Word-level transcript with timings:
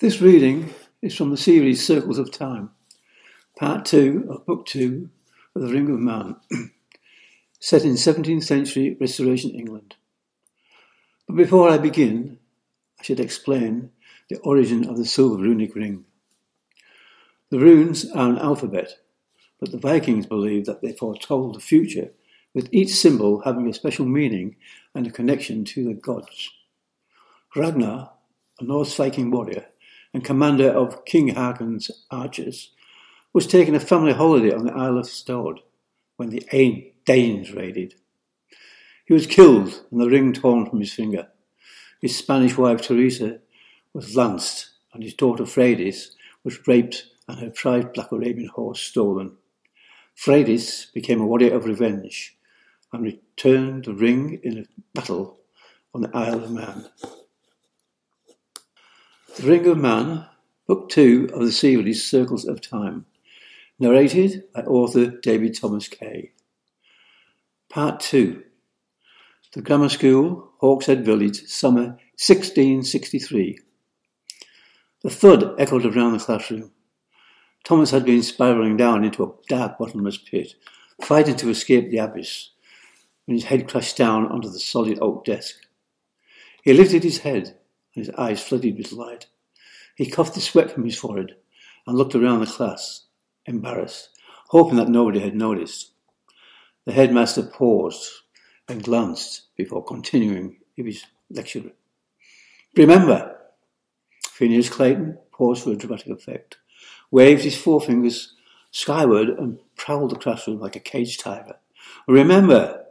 This 0.00 0.20
reading 0.20 0.74
is 1.02 1.14
from 1.14 1.30
the 1.30 1.36
series 1.36 1.86
Circles 1.86 2.18
of 2.18 2.32
Time, 2.32 2.72
part 3.56 3.84
two 3.84 4.26
of 4.28 4.44
book 4.44 4.66
two 4.66 5.08
of 5.54 5.62
The 5.62 5.68
Ring 5.68 5.88
of 5.88 6.00
Mann, 6.00 6.34
set 7.60 7.84
in 7.84 7.92
17th 7.92 8.42
century 8.42 8.96
Restoration 9.00 9.52
England. 9.52 9.94
But 11.28 11.36
before 11.36 11.70
I 11.70 11.78
begin, 11.78 12.40
I 12.98 13.04
should 13.04 13.20
explain 13.20 13.92
the 14.28 14.38
origin 14.38 14.84
of 14.88 14.96
the 14.96 15.04
silver 15.04 15.40
runic 15.40 15.76
ring. 15.76 16.04
The 17.50 17.60
runes 17.60 18.10
are 18.10 18.30
an 18.30 18.38
alphabet, 18.38 18.98
but 19.60 19.70
the 19.70 19.78
Vikings 19.78 20.26
believed 20.26 20.66
that 20.66 20.82
they 20.82 20.92
foretold 20.92 21.54
the 21.54 21.60
future, 21.60 22.10
with 22.52 22.68
each 22.72 22.92
symbol 22.92 23.42
having 23.42 23.68
a 23.68 23.72
special 23.72 24.06
meaning 24.06 24.56
and 24.92 25.06
a 25.06 25.12
connection 25.12 25.64
to 25.66 25.84
the 25.84 25.94
gods. 25.94 26.50
Ragnar, 27.54 28.10
a 28.58 28.64
Norse 28.64 28.92
Viking 28.96 29.30
warrior, 29.30 29.66
and 30.14 30.24
commander 30.24 30.70
of 30.70 31.04
King 31.04 31.34
Haakon's 31.34 31.90
archers, 32.10 32.70
was 33.32 33.46
taking 33.46 33.74
a 33.74 33.80
family 33.80 34.12
holiday 34.12 34.54
on 34.54 34.64
the 34.64 34.72
Isle 34.72 34.98
of 34.98 35.06
Stord 35.06 35.58
when 36.16 36.30
the 36.30 36.92
Danes 37.04 37.52
raided. 37.52 37.96
He 39.04 39.12
was 39.12 39.26
killed 39.26 39.84
and 39.90 40.00
the 40.00 40.08
ring 40.08 40.32
torn 40.32 40.64
from 40.70 40.80
his 40.80 40.94
finger. 40.94 41.28
His 42.00 42.16
Spanish 42.16 42.56
wife 42.56 42.80
Teresa 42.80 43.40
was 43.92 44.16
lanced, 44.16 44.70
and 44.92 45.02
his 45.02 45.14
daughter 45.14 45.44
Freydis 45.44 46.10
was 46.44 46.66
raped 46.66 47.06
and 47.28 47.40
her 47.40 47.50
prized 47.50 47.92
black 47.92 48.12
Arabian 48.12 48.48
horse 48.48 48.80
stolen. 48.80 49.36
Freydis 50.16 50.92
became 50.92 51.20
a 51.20 51.26
warrior 51.26 51.54
of 51.54 51.64
revenge 51.64 52.36
and 52.92 53.02
returned 53.02 53.84
the 53.84 53.94
ring 53.94 54.40
in 54.44 54.58
a 54.58 54.64
battle 54.94 55.40
on 55.92 56.02
the 56.02 56.10
Isle 56.14 56.44
of 56.44 56.50
Man. 56.52 56.86
The 59.36 59.48
Ring 59.50 59.66
of 59.66 59.78
Mann, 59.78 60.26
Book 60.68 60.88
2 60.90 61.30
of 61.34 61.40
the 61.40 61.50
series 61.50 62.08
Circles 62.08 62.44
of 62.44 62.60
Time, 62.60 63.06
narrated 63.80 64.44
by 64.54 64.60
author 64.60 65.06
David 65.06 65.58
Thomas 65.58 65.88
Kay. 65.88 66.30
Part 67.68 67.98
2 67.98 68.44
The 69.52 69.60
Grammar 69.60 69.88
School, 69.88 70.52
Hawkshead 70.62 71.04
Village, 71.04 71.46
summer 71.46 71.98
1663. 72.16 73.58
The 75.02 75.10
thud 75.10 75.56
echoed 75.58 75.84
around 75.84 76.12
the 76.12 76.24
classroom. 76.24 76.70
Thomas 77.64 77.90
had 77.90 78.04
been 78.04 78.22
spiralling 78.22 78.76
down 78.76 79.02
into 79.02 79.24
a 79.24 79.32
dark 79.48 79.78
bottomless 79.78 80.18
pit, 80.18 80.54
fighting 81.02 81.34
to 81.38 81.50
escape 81.50 81.90
the 81.90 81.98
abyss, 81.98 82.50
when 83.24 83.36
his 83.36 83.46
head 83.46 83.68
crashed 83.68 83.96
down 83.96 84.28
onto 84.28 84.48
the 84.48 84.60
solid 84.60 85.00
oak 85.02 85.24
desk. 85.24 85.56
He 86.62 86.72
lifted 86.72 87.02
his 87.02 87.18
head 87.18 87.58
and 87.94 88.06
his 88.06 88.14
eyes 88.16 88.42
flooded 88.42 88.76
with 88.76 88.92
light. 88.92 89.26
He 89.96 90.10
coughed 90.10 90.34
the 90.34 90.40
sweat 90.40 90.70
from 90.70 90.84
his 90.84 90.96
forehead 90.96 91.36
and 91.86 91.96
looked 91.96 92.14
around 92.14 92.40
the 92.40 92.46
class, 92.46 93.04
embarrassed, 93.46 94.10
hoping 94.48 94.76
that 94.76 94.88
nobody 94.88 95.20
had 95.20 95.34
noticed. 95.36 95.92
The 96.84 96.92
headmaster 96.92 97.42
paused 97.42 98.10
and 98.68 98.82
glanced 98.82 99.54
before 99.56 99.84
continuing 99.84 100.58
his 100.76 101.04
lecture. 101.30 101.72
Remember, 102.76 103.36
Phineas 104.22 104.68
Clayton 104.68 105.18
paused 105.32 105.64
for 105.64 105.72
a 105.72 105.76
dramatic 105.76 106.08
effect, 106.08 106.58
waved 107.10 107.44
his 107.44 107.56
forefingers 107.56 108.28
skyward 108.70 109.28
and 109.28 109.58
prowled 109.76 110.10
the 110.10 110.16
classroom 110.16 110.58
like 110.58 110.74
a 110.74 110.80
caged 110.80 111.20
tiger. 111.20 111.56
Remember 112.08 112.84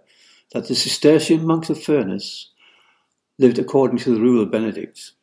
that 0.53 0.67
the 0.67 0.75
Cistercian 0.75 1.45
monks 1.45 1.69
of 1.69 1.83
Furness 1.83 2.51
lived 3.43 3.59
according 3.59 3.97
to 3.97 4.15
the 4.15 4.21
rule 4.21 4.41
of 4.41 4.49
Benedicts. 4.49 5.15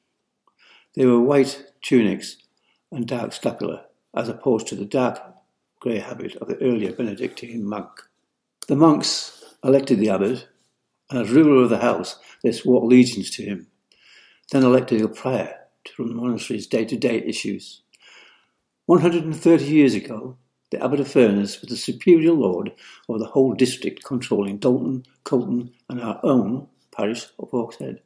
They 0.95 1.07
were 1.07 1.19
white 1.19 1.65
tunics 1.81 2.37
and 2.93 3.09
dark 3.09 3.33
scapula, 3.33 3.87
as 4.15 4.29
opposed 4.29 4.67
to 4.67 4.75
the 4.75 4.85
dark 4.85 5.19
grey 5.81 6.01
habit 6.01 6.37
of 6.37 6.47
the 6.47 6.61
earlier 6.63 6.93
Benedictine 6.93 7.65
monk. 7.65 7.89
The 8.69 8.77
monks 8.77 9.43
elected 9.65 10.01
the 10.01 10.11
abbot, 10.11 10.47
and 11.09 11.19
as 11.19 11.31
ruler 11.31 11.63
of 11.63 11.71
the 11.71 11.79
house, 11.79 12.19
they 12.43 12.53
swore 12.53 12.83
allegiance 12.83 13.31
to 13.37 13.43
him, 13.43 13.69
then 14.53 14.65
elected 14.65 15.01
a 15.01 15.09
prior 15.09 15.57
to 15.85 15.93
run 15.99 16.15
the 16.15 16.21
monastery's 16.21 16.67
day 16.67 16.85
to 16.85 16.99
day 16.99 17.23
issues. 17.23 17.81
130 18.85 19.65
years 19.65 19.95
ago, 19.95 20.37
the 20.71 20.85
abbot 20.85 21.01
of 21.01 21.09
Furness 21.09 21.63
was 21.63 21.71
the 21.71 21.77
superior 21.79 22.33
lord 22.33 22.71
of 23.09 23.19
the 23.19 23.25
whole 23.25 23.55
district 23.55 24.05
controlling 24.05 24.59
Dalton, 24.59 25.05
Colton, 25.25 25.73
and 25.89 26.03
our 26.03 26.21
own 26.23 26.69
parish 26.95 27.27
of 27.39 27.51
Hawkshead. 27.51 28.01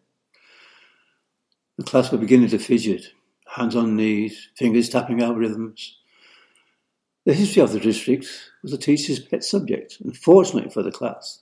The 1.76 1.82
class 1.82 2.12
were 2.12 2.18
beginning 2.18 2.50
to 2.50 2.58
fidget, 2.58 3.06
hands 3.46 3.74
on 3.74 3.96
knees, 3.96 4.48
fingers 4.54 4.88
tapping 4.88 5.20
out 5.20 5.36
rhythms. 5.36 5.96
The 7.24 7.34
history 7.34 7.62
of 7.62 7.72
the 7.72 7.80
district 7.80 8.28
was 8.62 8.70
the 8.70 8.78
teacher's 8.78 9.18
pet 9.18 9.42
subject, 9.42 9.98
and 10.00 10.16
fortunately 10.16 10.70
for 10.70 10.84
the 10.84 10.92
class, 10.92 11.40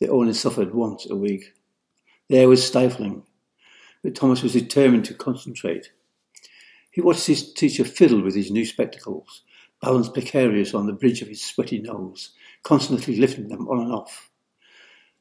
they 0.00 0.08
only 0.08 0.32
suffered 0.32 0.74
once 0.74 1.08
a 1.08 1.14
week. 1.14 1.52
The 2.28 2.38
air 2.38 2.48
was 2.48 2.66
stifling, 2.66 3.22
but 4.02 4.16
Thomas 4.16 4.42
was 4.42 4.54
determined 4.54 5.04
to 5.04 5.14
concentrate. 5.14 5.92
He 6.90 7.00
watched 7.00 7.28
his 7.28 7.52
teacher 7.52 7.84
fiddle 7.84 8.22
with 8.22 8.34
his 8.34 8.50
new 8.50 8.66
spectacles, 8.66 9.42
balanced 9.80 10.14
precarious 10.14 10.74
on 10.74 10.86
the 10.86 10.92
bridge 10.92 11.22
of 11.22 11.28
his 11.28 11.44
sweaty 11.44 11.78
nose, 11.78 12.30
constantly 12.64 13.16
lifting 13.16 13.48
them 13.48 13.68
on 13.68 13.84
and 13.84 13.92
off. 13.92 14.30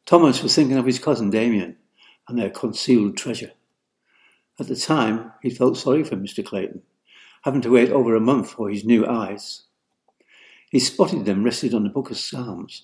Thomas 0.08 0.42
was 0.42 0.56
thinking 0.56 0.78
of 0.78 0.88
his 0.88 0.98
cousin 0.98 1.30
Damien 1.30 1.78
and 2.28 2.40
their 2.40 2.50
concealed 2.50 3.16
treasure. 3.16 3.52
At 4.59 4.68
the 4.68 4.75
time, 4.75 5.31
he 5.42 5.50
felt 5.50 5.78
sorry 5.78 6.03
for 6.03 6.18
Mr. 6.18 6.46
Clayton, 6.46 6.81
having 7.44 7.62
to 7.62 7.72
wait 7.72 7.92
over 7.92 8.16
a 8.16 8.20
month 8.20 8.52
for 8.52 8.70
his 8.70 8.84
new 8.84 9.08
eyes. 9.08 9.64
He 10.70 10.80
spotted 10.80 11.24
them 11.24 11.44
rested 11.44 11.74
on 11.74 11.84
the 11.84 11.90
book 11.90 12.12
of 12.12 12.18
Psalms, 12.18 12.84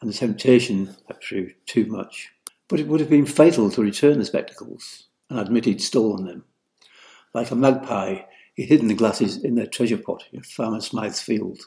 and 0.00 0.08
the 0.08 0.14
temptation 0.14 0.96
had 1.06 1.20
proved 1.20 1.54
too 1.66 1.84
much. 1.84 2.30
But 2.66 2.80
it 2.80 2.88
would 2.88 3.00
have 3.00 3.10
been 3.10 3.26
fatal 3.26 3.70
to 3.70 3.82
return 3.82 4.18
the 4.18 4.24
spectacles 4.24 5.08
and 5.28 5.38
admit 5.38 5.66
he'd 5.66 5.82
stolen 5.82 6.24
them. 6.24 6.44
Like 7.34 7.50
a 7.50 7.56
magpie, 7.56 8.22
he 8.54 8.64
hid 8.64 8.80
the 8.80 8.94
glasses 8.94 9.36
in 9.44 9.54
their 9.54 9.66
treasure 9.66 9.98
pot 9.98 10.24
in 10.32 10.42
Farmer 10.42 10.80
Smythe's 10.80 11.20
field. 11.20 11.60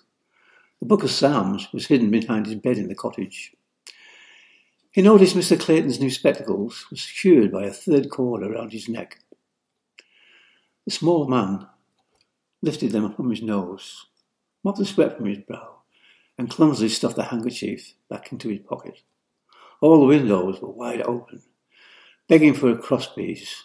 The 0.79 0.87
book 0.87 1.03
of 1.03 1.11
Psalms 1.11 1.67
was 1.71 1.85
hidden 1.85 2.09
behind 2.09 2.47
his 2.47 2.55
bed 2.55 2.77
in 2.77 2.87
the 2.87 2.95
cottage. 2.95 3.53
He 4.91 5.01
noticed 5.01 5.35
Mr. 5.35 5.59
Clayton's 5.59 5.99
new 5.99 6.09
spectacles 6.09 6.85
were 6.89 6.97
secured 6.97 7.51
by 7.51 7.65
a 7.65 7.71
third 7.71 8.09
cord 8.09 8.43
around 8.43 8.71
his 8.71 8.89
neck. 8.89 9.19
The 10.85 10.91
small 10.91 11.27
man 11.27 11.67
lifted 12.61 12.91
them 12.91 13.11
from 13.13 13.31
his 13.31 13.41
nose, 13.41 14.05
mopped 14.63 14.77
the 14.77 14.85
sweat 14.85 15.17
from 15.17 15.25
his 15.25 15.39
brow, 15.39 15.81
and 16.37 16.49
clumsily 16.49 16.89
stuffed 16.89 17.15
the 17.15 17.23
handkerchief 17.23 17.93
back 18.09 18.31
into 18.31 18.49
his 18.49 18.59
pocket. 18.59 18.99
All 19.81 19.99
the 19.99 20.05
windows 20.05 20.61
were 20.61 20.71
wide 20.71 21.01
open, 21.01 21.41
begging 22.27 22.53
for 22.53 22.69
a 22.69 22.77
crosspiece. 22.77 23.63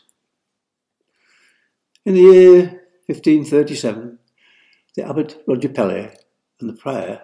In 2.06 2.14
the 2.14 2.20
year 2.20 2.60
1537, 3.06 4.18
the 4.96 5.06
abbot 5.06 5.42
Roger 5.46 5.68
Pelle 5.68 6.10
and 6.60 6.68
the 6.68 6.74
prior 6.74 7.22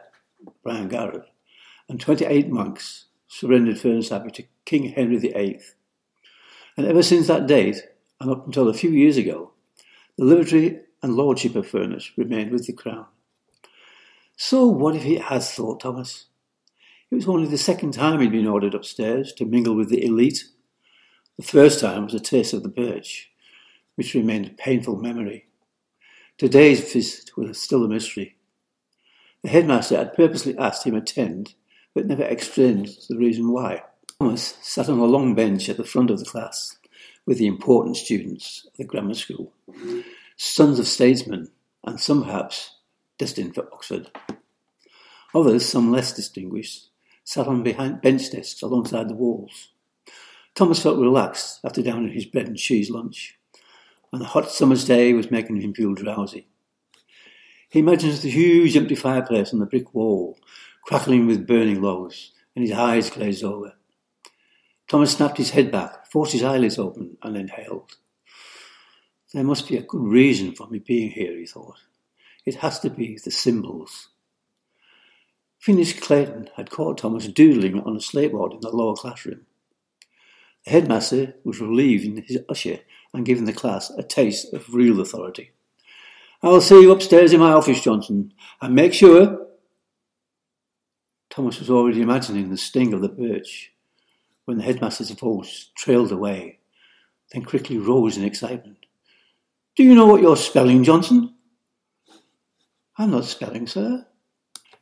Brian 0.62 0.88
Garrett 0.88 1.24
and 1.88 2.00
28 2.00 2.48
monks 2.48 3.06
surrendered 3.28 3.80
Furness 3.80 4.12
Abbey 4.12 4.30
to 4.32 4.44
King 4.64 4.90
Henry 4.90 5.16
VIII. 5.18 5.60
And 6.76 6.86
ever 6.86 7.02
since 7.02 7.26
that 7.28 7.46
date, 7.46 7.82
and 8.20 8.30
up 8.30 8.46
until 8.46 8.68
a 8.68 8.74
few 8.74 8.90
years 8.90 9.16
ago, 9.16 9.52
the 10.16 10.24
liberty 10.24 10.78
and 11.02 11.14
lordship 11.14 11.54
of 11.56 11.66
Furness 11.66 12.10
remained 12.16 12.50
with 12.50 12.66
the 12.66 12.72
crown. 12.72 13.06
So 14.36 14.66
what 14.66 14.96
if 14.96 15.02
he 15.02 15.16
has 15.16 15.52
thought 15.52 15.80
Thomas? 15.80 16.26
It 17.10 17.14
was 17.14 17.28
only 17.28 17.48
the 17.48 17.58
second 17.58 17.92
time 17.92 18.20
he'd 18.20 18.32
been 18.32 18.46
ordered 18.46 18.74
upstairs 18.74 19.32
to 19.34 19.44
mingle 19.44 19.76
with 19.76 19.90
the 19.90 20.04
elite. 20.04 20.44
The 21.38 21.44
first 21.44 21.80
time 21.80 22.04
was 22.04 22.14
a 22.14 22.20
taste 22.20 22.52
of 22.54 22.62
the 22.62 22.68
birch, 22.68 23.30
which 23.94 24.14
remained 24.14 24.46
a 24.46 24.50
painful 24.50 24.96
memory. 24.96 25.46
Today's 26.38 26.92
visit 26.92 27.36
was 27.36 27.60
still 27.60 27.84
a 27.84 27.88
mystery. 27.88 28.36
The 29.42 29.50
headmaster 29.50 29.96
had 29.96 30.14
purposely 30.14 30.56
asked 30.58 30.84
him 30.84 30.94
attend, 30.94 31.54
but 31.94 32.06
never 32.06 32.24
explained 32.24 32.88
the 33.08 33.16
reason 33.16 33.52
why. 33.52 33.82
Thomas 34.18 34.56
sat 34.62 34.88
on 34.88 34.98
a 34.98 35.04
long 35.04 35.34
bench 35.34 35.68
at 35.68 35.76
the 35.76 35.84
front 35.84 36.10
of 36.10 36.18
the 36.18 36.24
class 36.24 36.76
with 37.26 37.38
the 37.38 37.46
important 37.46 37.96
students 37.96 38.64
of 38.66 38.76
the 38.76 38.84
grammar 38.84 39.14
school, 39.14 39.52
sons 40.36 40.78
of 40.78 40.86
statesmen, 40.86 41.50
and 41.84 42.00
some 42.00 42.24
perhaps 42.24 42.76
destined 43.18 43.54
for 43.54 43.68
Oxford. 43.72 44.10
Others, 45.34 45.68
some 45.68 45.92
less 45.92 46.12
distinguished, 46.12 46.88
sat 47.24 47.48
on 47.48 47.62
behind 47.62 48.00
bench 48.00 48.30
desks 48.30 48.62
alongside 48.62 49.08
the 49.08 49.14
walls. 49.14 49.68
Thomas 50.54 50.82
felt 50.82 50.98
relaxed 50.98 51.60
after 51.64 51.82
downing 51.82 52.12
his 52.12 52.24
bread 52.24 52.46
and 52.46 52.56
cheese 52.56 52.88
lunch, 52.88 53.36
and 54.12 54.20
the 54.20 54.26
hot 54.26 54.50
summer's 54.50 54.84
day 54.84 55.12
was 55.12 55.30
making 55.30 55.60
him 55.60 55.74
feel 55.74 55.92
drowsy. 55.92 56.46
He 57.68 57.80
imagines 57.80 58.22
the 58.22 58.30
huge 58.30 58.76
empty 58.76 58.94
fireplace 58.94 59.52
on 59.52 59.58
the 59.58 59.66
brick 59.66 59.92
wall, 59.92 60.38
crackling 60.82 61.26
with 61.26 61.46
burning 61.46 61.82
logs, 61.82 62.30
and 62.54 62.66
his 62.66 62.72
eyes 62.72 63.10
glazed 63.10 63.44
over. 63.44 63.75
Thomas 64.88 65.12
snapped 65.12 65.38
his 65.38 65.50
head 65.50 65.72
back, 65.72 66.06
forced 66.06 66.32
his 66.32 66.44
eyelids 66.44 66.78
open, 66.78 67.16
and 67.22 67.36
inhaled. 67.36 67.96
There 69.34 69.44
must 69.44 69.68
be 69.68 69.76
a 69.76 69.82
good 69.82 70.02
reason 70.02 70.54
for 70.54 70.68
me 70.68 70.78
being 70.78 71.10
here, 71.10 71.36
he 71.36 71.46
thought. 71.46 71.78
It 72.44 72.56
has 72.56 72.78
to 72.80 72.90
be 72.90 73.18
the 73.22 73.32
symbols. 73.32 74.10
Phineas 75.58 75.92
Clayton 75.92 76.50
had 76.56 76.70
caught 76.70 76.98
Thomas 76.98 77.26
doodling 77.26 77.80
on 77.80 77.96
a 77.96 77.98
slateboard 77.98 78.54
in 78.54 78.60
the 78.60 78.70
lower 78.70 78.94
classroom. 78.94 79.46
The 80.64 80.70
headmaster 80.70 81.34
was 81.42 81.60
relieving 81.60 82.22
his 82.22 82.38
usher 82.48 82.78
and 83.12 83.26
giving 83.26 83.46
the 83.46 83.52
class 83.52 83.90
a 83.90 84.04
taste 84.04 84.52
of 84.52 84.72
real 84.72 85.00
authority. 85.00 85.50
I'll 86.42 86.60
see 86.60 86.82
you 86.82 86.92
upstairs 86.92 87.32
in 87.32 87.40
my 87.40 87.52
office, 87.52 87.80
Johnson, 87.80 88.32
and 88.60 88.74
make 88.74 88.94
sure. 88.94 89.46
Thomas 91.30 91.58
was 91.58 91.70
already 91.70 92.02
imagining 92.02 92.50
the 92.50 92.56
sting 92.56 92.94
of 92.94 93.00
the 93.00 93.08
birch 93.08 93.72
when 94.46 94.56
the 94.56 94.64
headmaster's 94.64 95.10
voice 95.10 95.70
trailed 95.76 96.10
away, 96.10 96.60
then 97.32 97.44
quickly 97.44 97.76
rose 97.76 98.16
in 98.16 98.24
excitement. 98.24 98.86
Do 99.76 99.82
you 99.82 99.94
know 99.94 100.06
what 100.06 100.22
you're 100.22 100.36
spelling, 100.36 100.82
Johnson? 100.82 101.34
I'm 102.96 103.10
not 103.10 103.26
spelling, 103.26 103.66
sir. 103.66 104.06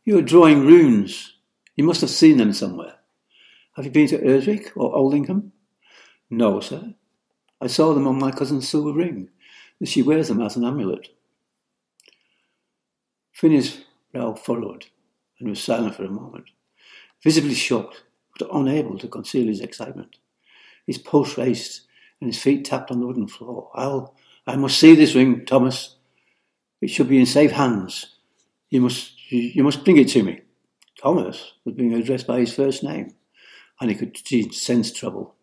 You're 0.04 0.22
drawing 0.22 0.66
runes. 0.66 1.32
You 1.74 1.84
must 1.84 2.02
have 2.02 2.10
seen 2.10 2.36
them 2.36 2.52
somewhere. 2.52 2.94
Have 3.74 3.86
you 3.86 3.90
been 3.90 4.06
to 4.08 4.18
Urswick 4.18 4.70
or 4.76 4.94
Aldingham? 4.94 5.50
No, 6.30 6.60
sir. 6.60 6.94
I 7.60 7.66
saw 7.66 7.92
them 7.92 8.06
on 8.06 8.18
my 8.18 8.30
cousin's 8.30 8.68
silver 8.68 8.92
ring. 8.92 9.30
And 9.80 9.88
she 9.88 10.02
wears 10.02 10.28
them 10.28 10.40
as 10.40 10.56
an 10.56 10.64
amulet. 10.64 11.08
Phineas' 13.32 13.78
brow 14.12 14.34
furrowed 14.34 14.86
and 15.40 15.48
was 15.48 15.60
silent 15.60 15.96
for 15.96 16.04
a 16.04 16.08
moment, 16.08 16.44
visibly 17.22 17.54
shocked, 17.54 18.04
but 18.38 18.48
unable 18.52 18.98
to 18.98 19.08
conceal 19.08 19.46
his 19.46 19.60
excitement. 19.60 20.16
His 20.86 20.98
pulse 20.98 21.38
raced 21.38 21.82
and 22.20 22.32
his 22.32 22.42
feet 22.42 22.64
tapped 22.64 22.90
on 22.90 23.00
the 23.00 23.06
wooden 23.06 23.28
floor. 23.28 23.70
I'll, 23.74 24.14
I 24.46 24.56
must 24.56 24.78
see 24.78 24.94
this 24.94 25.14
ring, 25.14 25.44
Thomas. 25.44 25.96
It 26.80 26.88
should 26.88 27.08
be 27.08 27.18
in 27.18 27.26
safe 27.26 27.52
hands. 27.52 28.16
You 28.70 28.82
must, 28.82 29.12
you 29.30 29.62
must 29.62 29.84
bring 29.84 29.96
it 29.98 30.08
to 30.08 30.22
me. 30.22 30.40
Thomas 31.00 31.52
was 31.64 31.74
being 31.74 31.94
addressed 31.94 32.26
by 32.26 32.40
his 32.40 32.54
first 32.54 32.82
name, 32.82 33.14
and 33.80 33.90
he 33.90 33.96
could 33.96 34.16
sense 34.54 34.92
trouble. 34.92 35.34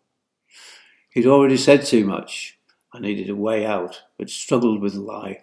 He'd 1.10 1.26
already 1.26 1.56
said 1.56 1.84
too 1.84 2.04
much. 2.04 2.58
I 2.92 2.98
needed 2.98 3.30
a 3.30 3.36
way 3.36 3.64
out, 3.64 4.02
but 4.18 4.28
struggled 4.28 4.80
with 4.80 4.94
the 4.94 5.00
lie. 5.00 5.42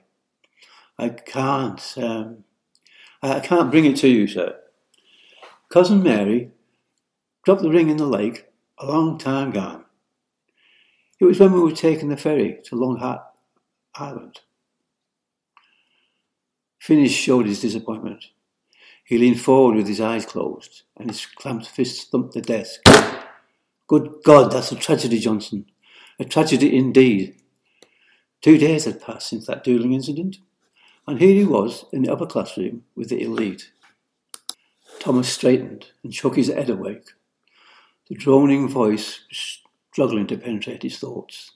I 0.98 1.10
can't, 1.10 1.94
um, 1.98 2.44
I 3.24 3.40
can't 3.40 3.72
bring 3.72 3.86
it 3.86 3.98
to 3.98 4.08
you, 4.08 4.28
sir. 4.28 4.60
Cousin 5.70 6.04
Mary 6.04 6.52
dropped 7.50 7.64
the 7.64 7.70
ring 7.72 7.90
in 7.90 7.98
the 7.98 8.06
lake 8.06 8.46
a 8.78 8.86
long 8.86 9.18
time 9.18 9.50
gone. 9.50 9.84
It 11.20 11.26
was 11.26 11.40
when 11.40 11.52
we 11.52 11.60
were 11.60 11.72
taking 11.72 12.10
the 12.10 12.16
ferry 12.16 12.60
to 12.66 12.76
Long 12.76 13.00
Hat 13.00 13.26
Island. 13.96 14.42
Phineas 16.78 17.12
showed 17.12 17.48
his 17.48 17.60
disappointment. 17.60 18.24
He 19.04 19.18
leaned 19.18 19.42
forward 19.42 19.78
with 19.78 19.88
his 19.88 20.00
eyes 20.00 20.28
closed, 20.28 20.84
and 20.96 21.10
his 21.10 21.26
clamped 21.26 21.68
fist 21.68 22.12
thumped 22.12 22.36
the 22.36 22.42
desk. 22.42 22.82
Good 23.88 24.18
God, 24.24 24.52
that's 24.52 24.72
a 24.72 24.76
tragedy, 24.76 25.18
Johnson. 25.18 25.66
A 26.20 26.26
tragedy 26.26 26.78
indeed. 26.78 27.36
Two 28.44 28.60
days 28.60 28.86
had 28.86 29.02
passed 29.02 29.28
since 29.28 29.48
that 29.48 29.64
duelling 29.64 29.94
incident, 29.94 30.38
and 31.08 31.18
here 31.18 31.34
he 31.34 31.46
was 31.46 31.86
in 31.92 32.04
the 32.04 32.14
upper 32.14 32.28
classroom 32.28 32.84
with 32.96 33.10
the 33.10 33.24
elite. 33.24 33.72
Thomas 35.00 35.30
straightened 35.30 35.88
and 36.04 36.14
shook 36.14 36.36
his 36.36 36.50
head 36.50 36.70
awake. 36.70 37.08
The 38.10 38.16
droning 38.16 38.68
voice 38.68 39.20
was 39.30 39.60
struggling 39.92 40.26
to 40.28 40.38
penetrate 40.38 40.82
his 40.82 40.98
thoughts, 40.98 41.52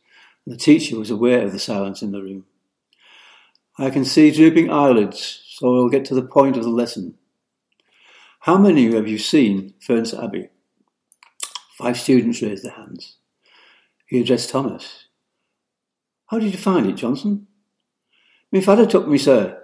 and 0.45 0.53
the 0.53 0.59
teacher 0.59 0.97
was 0.97 1.09
aware 1.09 1.45
of 1.45 1.51
the 1.51 1.59
silence 1.59 2.03
in 2.03 2.11
the 2.11 2.21
room. 2.21 2.45
I 3.77 3.89
can 3.89 4.05
see 4.05 4.29
drooping 4.29 4.69
eyelids, 4.69 5.43
so 5.47 5.75
I'll 5.75 5.89
get 5.89 6.05
to 6.05 6.15
the 6.15 6.21
point 6.21 6.55
of 6.55 6.63
the 6.63 6.69
lesson. 6.69 7.17
How 8.41 8.57
many 8.57 8.93
have 8.93 9.07
you 9.07 9.17
seen 9.17 9.73
Furness 9.79 10.13
Abbey? 10.13 10.49
Five 11.77 11.99
students 11.99 12.41
raised 12.43 12.63
their 12.63 12.73
hands. 12.73 13.15
He 14.05 14.19
addressed 14.19 14.51
Thomas. 14.51 15.05
How 16.27 16.37
did 16.37 16.51
you 16.51 16.59
find 16.59 16.85
it, 16.85 16.97
Johnson? 16.97 17.47
Me 18.51 18.61
father 18.61 18.85
took 18.85 19.07
me, 19.07 19.17
sir. 19.17 19.59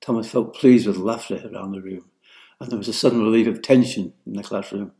Thomas 0.00 0.30
felt 0.30 0.54
pleased 0.54 0.86
with 0.86 0.96
laughter 0.96 1.50
around 1.52 1.72
the 1.72 1.82
room, 1.82 2.06
and 2.60 2.70
there 2.70 2.78
was 2.78 2.88
a 2.88 2.94
sudden 2.94 3.22
relief 3.22 3.46
of 3.46 3.60
tension 3.60 4.14
in 4.24 4.32
the 4.32 4.42
classroom. 4.42 4.92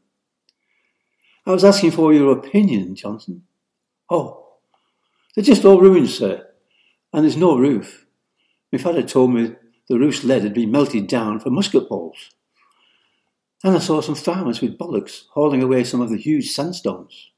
I 1.46 1.52
was 1.52 1.64
asking 1.64 1.90
for 1.90 2.12
your 2.12 2.32
opinion, 2.32 2.94
Johnson. 2.94 3.42
Oh, 4.10 4.44
they're 5.34 5.44
just 5.44 5.64
all 5.64 5.80
ruins, 5.80 6.16
sir, 6.16 6.46
and 7.12 7.24
there's 7.24 7.36
no 7.36 7.58
roof. 7.58 8.06
My 8.72 8.78
father 8.78 9.02
told 9.02 9.32
me 9.34 9.54
the 9.88 9.98
roof's 9.98 10.24
lead 10.24 10.42
had 10.42 10.54
been 10.54 10.70
melted 10.70 11.06
down 11.06 11.40
for 11.40 11.50
musket 11.50 11.88
balls. 11.88 12.30
Then 13.62 13.76
I 13.76 13.78
saw 13.78 14.00
some 14.00 14.14
farmers 14.14 14.60
with 14.60 14.78
bullocks 14.78 15.26
hauling 15.32 15.62
away 15.62 15.84
some 15.84 16.00
of 16.00 16.10
the 16.10 16.16
huge 16.16 16.50
sandstones. 16.50 17.30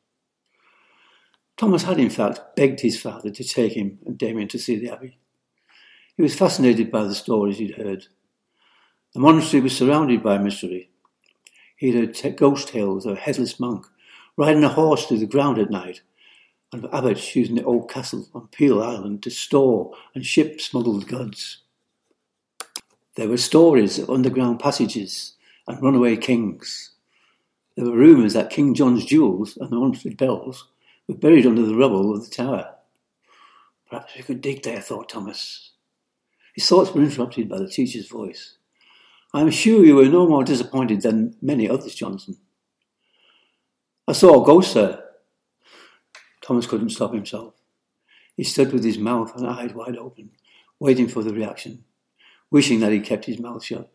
Thomas 1.56 1.84
had, 1.84 1.98
in 1.98 2.10
fact, 2.10 2.40
begged 2.54 2.80
his 2.80 3.00
father 3.00 3.30
to 3.30 3.44
take 3.44 3.72
him 3.72 3.98
and 4.04 4.18
Damien 4.18 4.48
to 4.48 4.58
see 4.58 4.76
the 4.76 4.90
abbey. 4.90 5.18
He 6.16 6.22
was 6.22 6.34
fascinated 6.34 6.90
by 6.90 7.04
the 7.04 7.14
stories 7.14 7.58
he'd 7.58 7.76
heard. 7.76 8.06
The 9.14 9.20
monastery 9.20 9.62
was 9.62 9.76
surrounded 9.76 10.22
by 10.22 10.38
mystery. 10.38 10.90
He'd 11.76 11.94
heard 11.94 12.14
t- 12.14 12.30
ghost 12.30 12.68
tales 12.68 13.06
of 13.06 13.16
a 13.16 13.20
headless 13.20 13.58
monk 13.58 13.86
riding 14.36 14.64
a 14.64 14.68
horse 14.68 15.06
through 15.06 15.18
the 15.18 15.26
ground 15.26 15.58
at 15.58 15.70
night 15.70 16.02
and 16.72 16.86
abbots 16.92 17.34
using 17.34 17.54
the 17.54 17.64
old 17.64 17.90
castle 17.90 18.28
on 18.34 18.48
Piel 18.48 18.84
Island 18.84 19.22
to 19.22 19.30
store 19.30 19.94
and 20.14 20.26
ship 20.26 20.60
smuggled 20.60 21.08
goods. 21.08 21.62
There 23.16 23.28
were 23.28 23.38
stories 23.38 23.98
of 23.98 24.10
underground 24.10 24.60
passages 24.60 25.34
and 25.66 25.82
runaway 25.82 26.16
kings. 26.16 26.90
There 27.76 27.86
were 27.86 27.96
rumours 27.96 28.34
that 28.34 28.50
King 28.50 28.74
John's 28.74 29.06
jewels 29.06 29.56
and 29.56 29.70
the 29.70 29.76
haunted 29.76 30.16
bells 30.16 30.68
were 31.08 31.14
buried 31.14 31.46
under 31.46 31.62
the 31.62 31.76
rubble 31.76 32.14
of 32.14 32.28
the 32.28 32.34
tower. 32.34 32.74
Perhaps 33.88 34.16
we 34.16 34.22
could 34.22 34.40
dig 34.40 34.62
there, 34.62 34.80
thought 34.80 35.08
Thomas. 35.08 35.70
His 36.54 36.68
thoughts 36.68 36.92
were 36.92 37.02
interrupted 37.02 37.48
by 37.48 37.58
the 37.58 37.68
teacher's 37.68 38.08
voice. 38.08 38.56
I 39.32 39.40
am 39.40 39.50
sure 39.50 39.84
you 39.84 39.96
were 39.96 40.06
no 40.06 40.26
more 40.26 40.44
disappointed 40.44 41.02
than 41.02 41.36
many 41.40 41.68
others, 41.68 41.94
Johnson. 41.94 42.36
I 44.08 44.12
saw 44.12 44.40
a 44.40 44.46
ghost, 44.46 44.72
sir, 44.72 45.02
Thomas 46.40 46.66
couldn't 46.68 46.90
stop 46.90 47.12
himself. 47.12 47.54
He 48.36 48.44
stood 48.44 48.72
with 48.72 48.84
his 48.84 48.98
mouth 48.98 49.34
and 49.34 49.44
eyes 49.44 49.74
wide 49.74 49.96
open, 49.96 50.30
waiting 50.78 51.08
for 51.08 51.24
the 51.24 51.32
reaction, 51.32 51.82
wishing 52.48 52.78
that 52.80 52.92
he 52.92 53.00
kept 53.00 53.24
his 53.24 53.40
mouth 53.40 53.64
shut. 53.64 53.90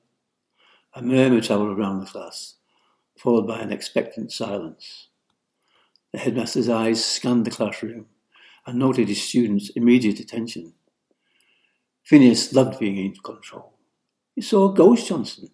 A 0.94 1.02
murmur 1.02 1.40
travelled 1.40 1.78
around 1.78 2.02
the 2.02 2.08
class, 2.08 2.56
followed 3.18 3.48
by 3.48 3.60
an 3.60 3.72
expectant 3.72 4.34
silence. 4.34 5.08
The 6.12 6.20
headmaster's 6.20 6.68
eyes 6.68 7.06
scanned 7.06 7.46
the 7.46 7.52
classroom 7.52 8.08
and 8.66 8.78
noted 8.78 9.08
his 9.08 9.24
students' 9.24 9.70
immediate 9.78 10.20
attention. 10.20 10.74
Phineas 12.04 12.52
loved 12.52 12.80
being 12.80 12.98
in 12.98 13.16
control. 13.16 13.78
He 14.36 14.42
saw 14.42 14.70
a 14.70 14.74
ghost, 14.74 15.08
Johnson. 15.08 15.52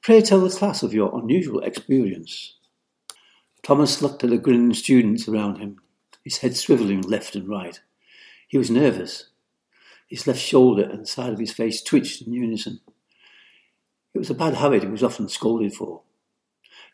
Pray 0.00 0.22
tell 0.22 0.40
the 0.40 0.48
class 0.48 0.82
of 0.82 0.94
your 0.94 1.18
unusual 1.18 1.60
experience. 1.60 2.54
Thomas 3.62 4.02
looked 4.02 4.24
at 4.24 4.30
the 4.30 4.38
grinning 4.38 4.74
students 4.74 5.28
around 5.28 5.58
him, 5.58 5.80
his 6.24 6.38
head 6.38 6.56
swivelling 6.56 7.02
left 7.02 7.36
and 7.36 7.48
right. 7.48 7.80
He 8.48 8.58
was 8.58 8.70
nervous. 8.70 9.28
His 10.08 10.26
left 10.26 10.40
shoulder 10.40 10.82
and 10.82 11.02
the 11.02 11.06
side 11.06 11.32
of 11.32 11.38
his 11.38 11.52
face 11.52 11.80
twitched 11.80 12.22
in 12.22 12.32
unison. 12.32 12.80
It 14.14 14.18
was 14.18 14.30
a 14.30 14.34
bad 14.34 14.54
habit 14.54 14.82
he 14.82 14.88
was 14.88 15.04
often 15.04 15.28
scolded 15.28 15.74
for. 15.74 16.02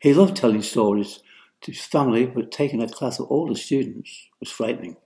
He 0.00 0.12
loved 0.12 0.36
telling 0.36 0.62
stories 0.62 1.20
to 1.62 1.72
his 1.72 1.80
family, 1.80 2.26
but 2.26 2.52
taking 2.52 2.82
a 2.82 2.88
class 2.88 3.18
of 3.18 3.30
older 3.30 3.54
students 3.54 4.28
was 4.38 4.50
frightening. 4.50 4.96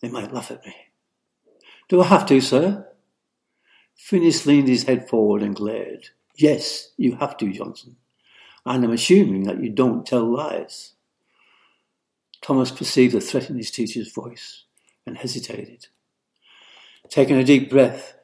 They 0.00 0.08
might 0.08 0.32
laugh 0.32 0.50
at 0.50 0.64
me. 0.64 0.74
Do 1.88 2.00
I 2.00 2.06
have 2.06 2.24
to, 2.26 2.40
sir? 2.40 2.88
Phineas 3.94 4.46
leaned 4.46 4.68
his 4.68 4.84
head 4.84 5.08
forward 5.08 5.42
and 5.42 5.54
glared. 5.54 6.08
Yes, 6.36 6.92
you 6.96 7.16
have 7.16 7.36
to, 7.36 7.52
Johnson 7.52 7.96
and 8.66 8.84
I'm 8.84 8.92
assuming 8.92 9.44
that 9.44 9.62
you 9.62 9.70
don't 9.70 10.06
tell 10.06 10.24
lies. 10.24 10.92
Thomas 12.42 12.70
perceived 12.70 13.14
the 13.14 13.20
threat 13.20 13.50
in 13.50 13.56
his 13.56 13.70
teacher's 13.70 14.12
voice 14.12 14.64
and 15.06 15.16
hesitated. 15.16 15.86
Taking 17.08 17.36
a 17.36 17.44
deep 17.44 17.70
breath, 17.70 18.14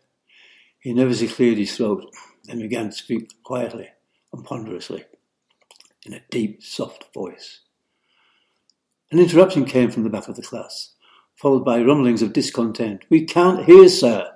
he 0.78 0.94
nervously 0.94 1.28
cleared 1.28 1.58
his 1.58 1.76
throat, 1.76 2.04
then 2.44 2.60
began 2.60 2.90
to 2.90 2.92
speak 2.92 3.42
quietly 3.42 3.88
and 4.32 4.44
ponderously 4.44 5.04
in 6.04 6.14
a 6.14 6.22
deep, 6.30 6.62
soft 6.62 7.12
voice. 7.12 7.60
An 9.10 9.18
interruption 9.18 9.64
came 9.64 9.90
from 9.90 10.04
the 10.04 10.10
back 10.10 10.28
of 10.28 10.36
the 10.36 10.42
class, 10.42 10.94
followed 11.34 11.64
by 11.64 11.80
rumblings 11.80 12.22
of 12.22 12.32
discontent. 12.32 13.04
We 13.10 13.24
can't 13.24 13.64
hear, 13.64 13.88
sir. 13.88 14.32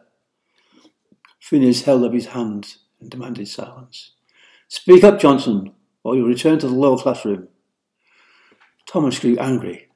Phineas 1.41 1.83
held 1.83 2.05
up 2.05 2.13
his 2.13 2.27
hand 2.27 2.77
and 3.01 3.11
demanded 3.11 3.49
silence. 3.49 4.13
Speak 4.69 5.03
up, 5.03 5.19
Johnson, 5.19 5.73
or 6.05 6.17
you'll 6.17 6.27
return 6.27 6.59
to 6.59 6.69
the 6.69 6.75
lower 6.75 6.99
classroom. 6.99 7.49
Thomas 8.87 9.19
grew 9.19 9.37
angry. 9.39 9.89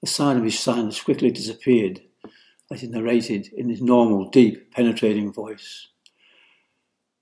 The 0.00 0.06
sign 0.08 0.36
of 0.36 0.44
his 0.44 0.58
silence 0.58 1.00
quickly 1.00 1.30
disappeared 1.30 2.02
as 2.70 2.80
he 2.80 2.88
narrated 2.88 3.48
in 3.56 3.68
his 3.68 3.80
normal, 3.80 4.28
deep, 4.30 4.72
penetrating 4.72 5.32
voice. 5.32 5.88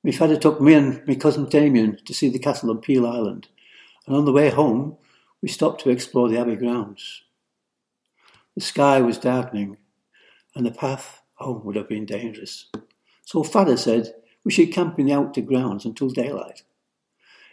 My 0.05 0.13
father 0.13 0.37
took 0.37 0.61
me 0.61 0.75
and 0.75 1.07
my 1.07 1.15
cousin 1.15 1.49
Damien 1.49 1.99
to 2.05 2.15
see 2.15 2.29
the 2.29 2.39
castle 2.39 2.71
on 2.71 2.81
Piel 2.81 3.07
Island, 3.07 3.49
and 4.07 4.17
on 4.17 4.25
the 4.25 4.33
way 4.33 4.51
home 4.51 4.97
we 5.41 5.49
stopped 5.49 5.83
to 5.83 5.91
explore 5.91 6.29
the 6.29 6.39
Abbey 6.39 6.57
grounds. 6.57 7.23
The 8.57 8.61
sky 8.61 9.01
was 9.01 9.19
darkening, 9.19 9.79
and 10.55 10.67
the 10.67 10.73
path 10.73 11.23
home 11.35 11.65
would 11.65 11.77
have 11.77 11.89
been 11.89 12.07
dangerous. 12.07 12.71
So 13.25 13.43
father 13.43 13.77
said 13.77 14.15
we 14.45 14.51
should 14.51 14.73
camp 14.73 14.99
in 14.99 15.07
the 15.07 15.13
outer 15.13 15.41
grounds 15.41 15.85
until 15.85 16.11
daylight. 16.11 16.63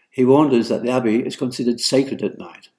He 0.10 0.26
warned 0.26 0.54
us 0.54 0.70
that 0.70 0.84
the 0.84 0.92
Abbey 0.92 1.26
is 1.26 1.36
considered 1.36 1.80
sacred 1.80 2.24
at 2.24 2.40
night, 2.40 2.70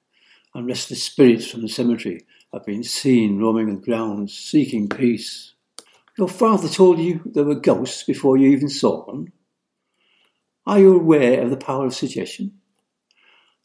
and 0.53 0.67
restless 0.67 1.03
spirits 1.03 1.49
from 1.49 1.61
the 1.61 1.69
cemetery 1.69 2.25
have 2.53 2.65
been 2.65 2.83
seen 2.83 3.39
roaming 3.39 3.67
the 3.67 3.81
grounds 3.81 4.37
seeking 4.37 4.89
peace. 4.89 5.53
Your 6.17 6.27
father 6.27 6.67
told 6.67 6.99
you 6.99 7.21
there 7.25 7.45
were 7.45 7.55
ghosts 7.55 8.03
before 8.03 8.37
you 8.37 8.49
even 8.49 8.69
saw 8.69 9.05
one? 9.05 9.31
Are 10.65 10.79
you 10.79 10.93
aware 10.93 11.41
of 11.41 11.49
the 11.49 11.57
power 11.57 11.85
of 11.85 11.95
suggestion? 11.95 12.59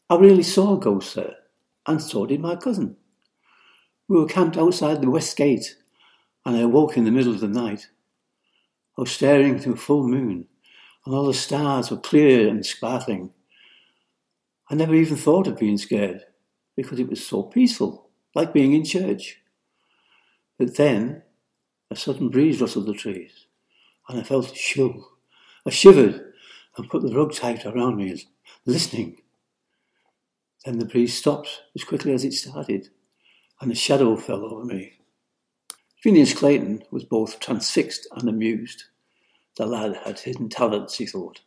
I 0.09 0.15
really 0.15 0.43
saw 0.43 0.75
a 0.75 0.79
ghost, 0.79 1.11
sir, 1.11 1.35
and 1.85 2.01
so 2.01 2.25
did 2.25 2.39
my 2.39 2.55
cousin. 2.55 2.95
We 4.07 4.17
were 4.17 4.27
camped 4.27 4.57
outside 4.57 5.01
the 5.01 5.09
west 5.09 5.35
gate, 5.35 5.75
and 6.45 6.55
I 6.55 6.61
awoke 6.61 6.95
in 6.95 7.03
the 7.03 7.11
middle 7.11 7.33
of 7.33 7.41
the 7.41 7.47
night. 7.49 7.89
I 8.97 9.01
was 9.01 9.11
staring 9.11 9.55
into 9.55 9.73
a 9.73 9.75
full 9.75 10.07
moon, 10.07 10.47
and 11.05 11.13
all 11.13 11.25
the 11.25 11.33
stars 11.33 11.91
were 11.91 11.97
clear 11.97 12.47
and 12.47 12.65
sparkling. 12.65 13.31
I 14.69 14.75
never 14.75 14.95
even 14.95 15.17
thought 15.17 15.47
of 15.47 15.59
being 15.59 15.77
scared, 15.77 16.23
because 16.75 16.99
it 16.99 17.09
was 17.09 17.25
so 17.25 17.43
peaceful, 17.43 18.09
like 18.35 18.53
being 18.53 18.73
in 18.73 18.83
church. 18.83 19.41
But 20.59 20.75
then 20.75 21.23
a 21.89 21.95
sudden 21.95 22.29
breeze 22.29 22.59
rustled 22.59 22.87
the 22.87 22.93
trees, 22.93 23.47
and 24.09 24.19
I 24.19 24.23
felt 24.23 24.51
a 24.51 24.53
chill. 24.53 25.07
I 25.65 25.69
shivered 25.69 26.33
and 26.75 26.89
put 26.89 27.01
the 27.01 27.15
rug 27.15 27.33
tight 27.33 27.65
around 27.65 27.97
me, 27.97 28.27
listening. 28.65 29.21
Then 30.65 30.79
the 30.79 30.85
breeze 30.85 31.13
stopped 31.13 31.61
as 31.75 31.83
quickly 31.83 32.13
as 32.13 32.25
it 32.25 32.33
started, 32.33 32.89
and 33.61 33.71
a 33.71 33.75
shadow 33.75 34.15
fell 34.17 34.43
over 34.43 34.65
me. 34.65 34.93
Phineas 36.03 36.33
Clayton 36.33 36.83
was 36.91 37.05
both 37.05 37.39
transfixed 37.39 38.07
and 38.11 38.29
amused. 38.29 38.83
The 39.55 39.65
lad 39.65 39.99
had 40.05 40.19
hidden 40.19 40.49
talents, 40.49 40.95
he 40.95 41.05
thought. 41.05 41.41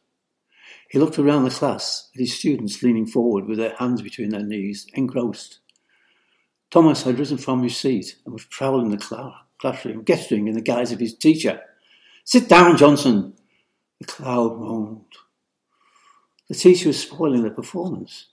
He 0.90 0.98
looked 0.98 1.20
around 1.20 1.44
the 1.44 1.50
class 1.50 2.10
at 2.14 2.20
his 2.20 2.36
students 2.36 2.82
leaning 2.82 3.06
forward 3.06 3.46
with 3.46 3.58
their 3.58 3.76
hands 3.76 4.02
between 4.02 4.30
their 4.30 4.42
knees, 4.42 4.88
engrossed. 4.94 5.60
Thomas 6.68 7.04
had 7.04 7.16
risen 7.16 7.38
from 7.38 7.62
his 7.62 7.76
seat 7.76 8.16
and 8.24 8.32
was 8.32 8.44
prowling 8.46 8.90
the 8.90 9.36
classroom, 9.60 10.04
gesturing 10.04 10.48
in 10.48 10.54
the 10.54 10.60
guise 10.60 10.90
of 10.90 10.98
his 10.98 11.14
teacher. 11.14 11.60
Sit 12.24 12.48
down, 12.48 12.76
Johnson! 12.76 13.34
The 14.00 14.06
cloud 14.06 14.58
moaned. 14.58 15.04
The 16.48 16.56
teacher 16.56 16.88
was 16.88 17.00
spoiling 17.00 17.44
the 17.44 17.50
performance. 17.50 18.26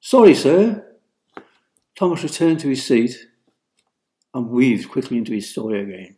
Sorry, 0.00 0.34
sir. 0.34 0.86
Thomas 1.98 2.24
returned 2.24 2.60
to 2.60 2.68
his 2.68 2.84
seat 2.84 3.16
and 4.34 4.50
weaved 4.50 4.90
quickly 4.90 5.16
into 5.16 5.32
his 5.32 5.48
story 5.48 5.80
again, 5.80 6.16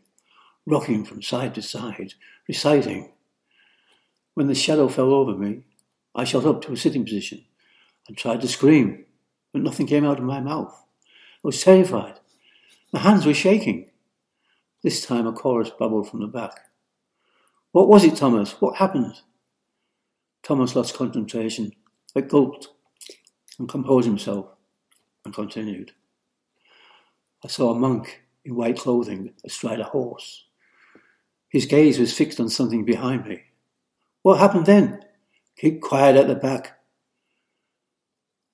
rocking 0.67 1.05
from 1.05 1.23
side 1.23 1.55
to 1.55 1.62
side, 1.62 2.14
reciting. 2.49 3.12
When 4.38 4.47
the 4.47 4.54
shadow 4.54 4.87
fell 4.87 5.12
over 5.12 5.37
me, 5.37 5.64
I 6.14 6.23
shot 6.23 6.47
up 6.47 6.62
to 6.62 6.73
a 6.73 6.76
sitting 6.76 7.02
position 7.02 7.45
and 8.07 8.16
tried 8.16 8.40
to 8.42 8.47
scream, 8.47 9.04
but 9.52 9.62
nothing 9.62 9.88
came 9.88 10.04
out 10.04 10.21
of 10.21 10.25
my 10.25 10.38
mouth. 10.38 10.73
I 11.02 11.40
was 11.42 11.61
terrified. 11.61 12.21
My 12.92 13.00
hands 13.00 13.26
were 13.26 13.35
shaking. 13.35 13.90
This 14.85 15.04
time 15.04 15.26
a 15.26 15.33
chorus 15.33 15.71
bubbled 15.76 16.09
from 16.09 16.21
the 16.21 16.28
back. 16.28 16.52
What 17.73 17.88
was 17.88 18.04
it, 18.04 18.14
Thomas? 18.14 18.52
What 18.61 18.76
happened? 18.76 19.16
Thomas 20.45 20.76
lost 20.76 20.95
concentration, 20.95 21.73
but 22.14 22.28
gulped 22.28 22.68
and 23.59 23.68
composed 23.68 24.07
himself 24.07 24.50
and 25.25 25.35
continued. 25.35 25.90
I 27.45 27.49
saw 27.49 27.73
a 27.73 27.75
monk 27.75 28.23
in 28.45 28.54
white 28.54 28.78
clothing 28.78 29.33
astride 29.45 29.80
a 29.80 29.85
horse. 29.85 30.45
His 31.49 31.66
gaze 31.66 31.99
was 31.99 32.16
fixed 32.16 32.38
on 32.38 32.49
something 32.49 32.85
behind 32.85 33.26
me. 33.26 33.42
What 34.28 34.40
happened 34.40 34.66
then? 34.66 35.02
Keep 35.56 35.80
quiet 35.80 36.14
at 36.14 36.28
the 36.28 36.35
back. 36.35 36.78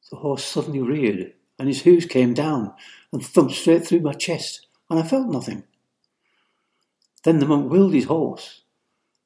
The 0.08 0.18
horse 0.18 0.44
suddenly 0.44 0.80
reared, 0.80 1.32
and 1.58 1.66
his 1.66 1.82
hooves 1.82 2.06
came 2.06 2.32
down 2.32 2.72
and 3.12 3.26
thumped 3.26 3.54
straight 3.54 3.84
through 3.84 4.02
my 4.02 4.12
chest, 4.12 4.68
and 4.88 5.00
I 5.00 5.02
felt 5.02 5.26
nothing. 5.26 5.64
Then 7.24 7.40
the 7.40 7.46
monk 7.46 7.72
wheeled 7.72 7.92
his 7.92 8.04
horse, 8.04 8.62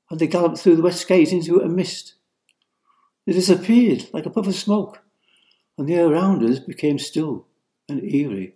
and 0.09 0.19
they 0.19 0.27
galloped 0.27 0.57
through 0.57 0.77
the 0.77 0.83
west 0.83 1.07
gate 1.07 1.35
into 1.35 1.61
a 1.61 1.69
mist. 1.69 2.15
They 3.27 3.35
disappeared 3.35 4.09
like 4.15 4.25
a 4.25 4.31
puff 4.31 4.47
of 4.47 4.55
smoke, 4.55 5.03
and 5.77 5.87
the 5.87 5.97
air 5.97 6.09
around 6.09 6.43
us 6.43 6.61
became 6.61 6.99
still 6.99 7.47
and 7.91 8.03
eerie 8.03 8.55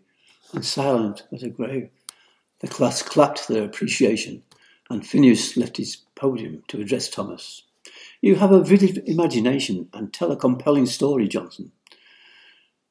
and 0.54 0.64
silent 0.64 1.24
as 1.30 1.42
a 1.42 1.50
grave. 1.50 1.90
The 2.60 2.68
class 2.68 3.02
clapped 3.02 3.48
their 3.48 3.64
appreciation, 3.64 4.44
and 4.88 5.06
Phineas 5.06 5.58
left 5.58 5.76
his 5.76 5.96
podium 6.14 6.62
to 6.68 6.80
address 6.80 7.10
Thomas. 7.10 7.64
You 8.22 8.36
have 8.36 8.52
a 8.52 8.62
vivid 8.62 9.02
imagination 9.08 9.88
and 9.92 10.12
tell 10.12 10.30
a 10.30 10.36
compelling 10.36 10.86
story, 10.86 11.26
Johnson. 11.26 11.72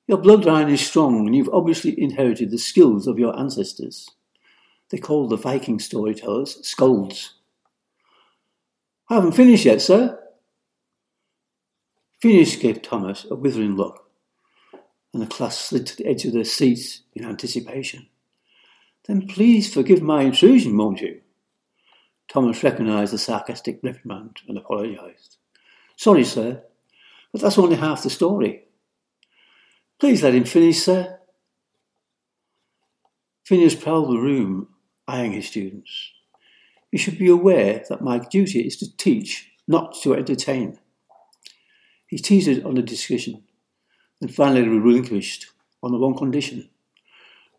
Your 0.05 0.17
bloodline 0.17 0.69
is 0.69 0.85
strong, 0.85 1.25
and 1.25 1.33
you've 1.33 1.53
obviously 1.53 1.99
inherited 1.99 2.51
the 2.51 2.57
skills 2.57 3.07
of 3.07 3.17
your 3.17 3.37
ancestors. 3.39 4.09
They 4.89 4.97
call 4.97 5.29
the 5.29 5.37
Viking 5.37 5.79
storytellers 5.79 6.57
skalds. 6.61 7.29
I 9.09 9.15
haven't 9.15 9.31
finished 9.31 9.63
yet, 9.63 9.81
sir. 9.81 10.19
Phineas 12.21 12.57
gave 12.57 12.81
Thomas 12.81 13.25
a 13.31 13.35
withering 13.35 13.77
look, 13.77 14.03
and 15.13 15.21
the 15.21 15.27
class 15.27 15.57
slid 15.57 15.87
to 15.87 15.95
the 15.95 16.07
edge 16.07 16.25
of 16.25 16.33
their 16.33 16.43
seats 16.43 17.03
in 17.13 17.23
anticipation. 17.23 18.07
Then 19.07 19.27
please 19.27 19.73
forgive 19.73 20.01
my 20.01 20.23
intrusion, 20.23 20.75
won't 20.75 20.99
you? 20.99 21.21
Thomas 22.31 22.63
recognised 22.63 23.11
the 23.11 23.17
sarcastic 23.17 23.81
reprimand 23.83 24.37
and 24.47 24.57
apologised. 24.57 25.35
Sorry, 25.97 26.23
sir, 26.23 26.63
but 27.33 27.41
that's 27.41 27.57
only 27.57 27.75
half 27.75 28.03
the 28.03 28.09
story. 28.09 28.63
Please 29.99 30.23
let 30.23 30.33
him 30.33 30.45
finish, 30.45 30.79
sir. 30.79 31.19
Phineas 33.43 33.75
prowled 33.75 34.11
the 34.11 34.17
room, 34.17 34.69
eyeing 35.09 35.33
his 35.33 35.49
students. 35.49 36.11
You 36.89 36.99
should 36.99 37.19
be 37.19 37.27
aware 37.27 37.83
that 37.89 38.01
my 38.01 38.19
duty 38.19 38.61
is 38.61 38.77
to 38.77 38.95
teach, 38.95 39.51
not 39.67 39.93
to 40.03 40.13
entertain. 40.13 40.79
He 42.07 42.17
teetered 42.17 42.63
on 42.63 42.75
the 42.75 42.81
discussion, 42.81 43.43
and 44.21 44.33
finally 44.33 44.65
relinquished 44.69 45.47
on 45.83 45.91
the 45.91 45.97
one 45.97 46.15
condition. 46.15 46.69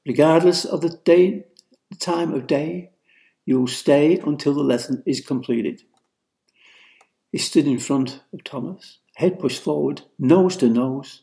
Regardless 0.06 0.64
of 0.64 0.80
the 0.80 0.98
day, 1.04 1.44
the 1.90 1.96
time 1.96 2.32
of 2.32 2.46
day, 2.46 2.92
you 3.44 3.60
will 3.60 3.66
stay 3.66 4.18
until 4.18 4.54
the 4.54 4.62
lesson 4.62 5.02
is 5.06 5.20
completed. 5.20 5.82
He 7.30 7.38
stood 7.38 7.66
in 7.66 7.78
front 7.78 8.22
of 8.32 8.44
Thomas, 8.44 8.98
head 9.16 9.38
pushed 9.38 9.62
forward, 9.62 10.02
nose 10.18 10.56
to 10.58 10.68
nose. 10.68 11.22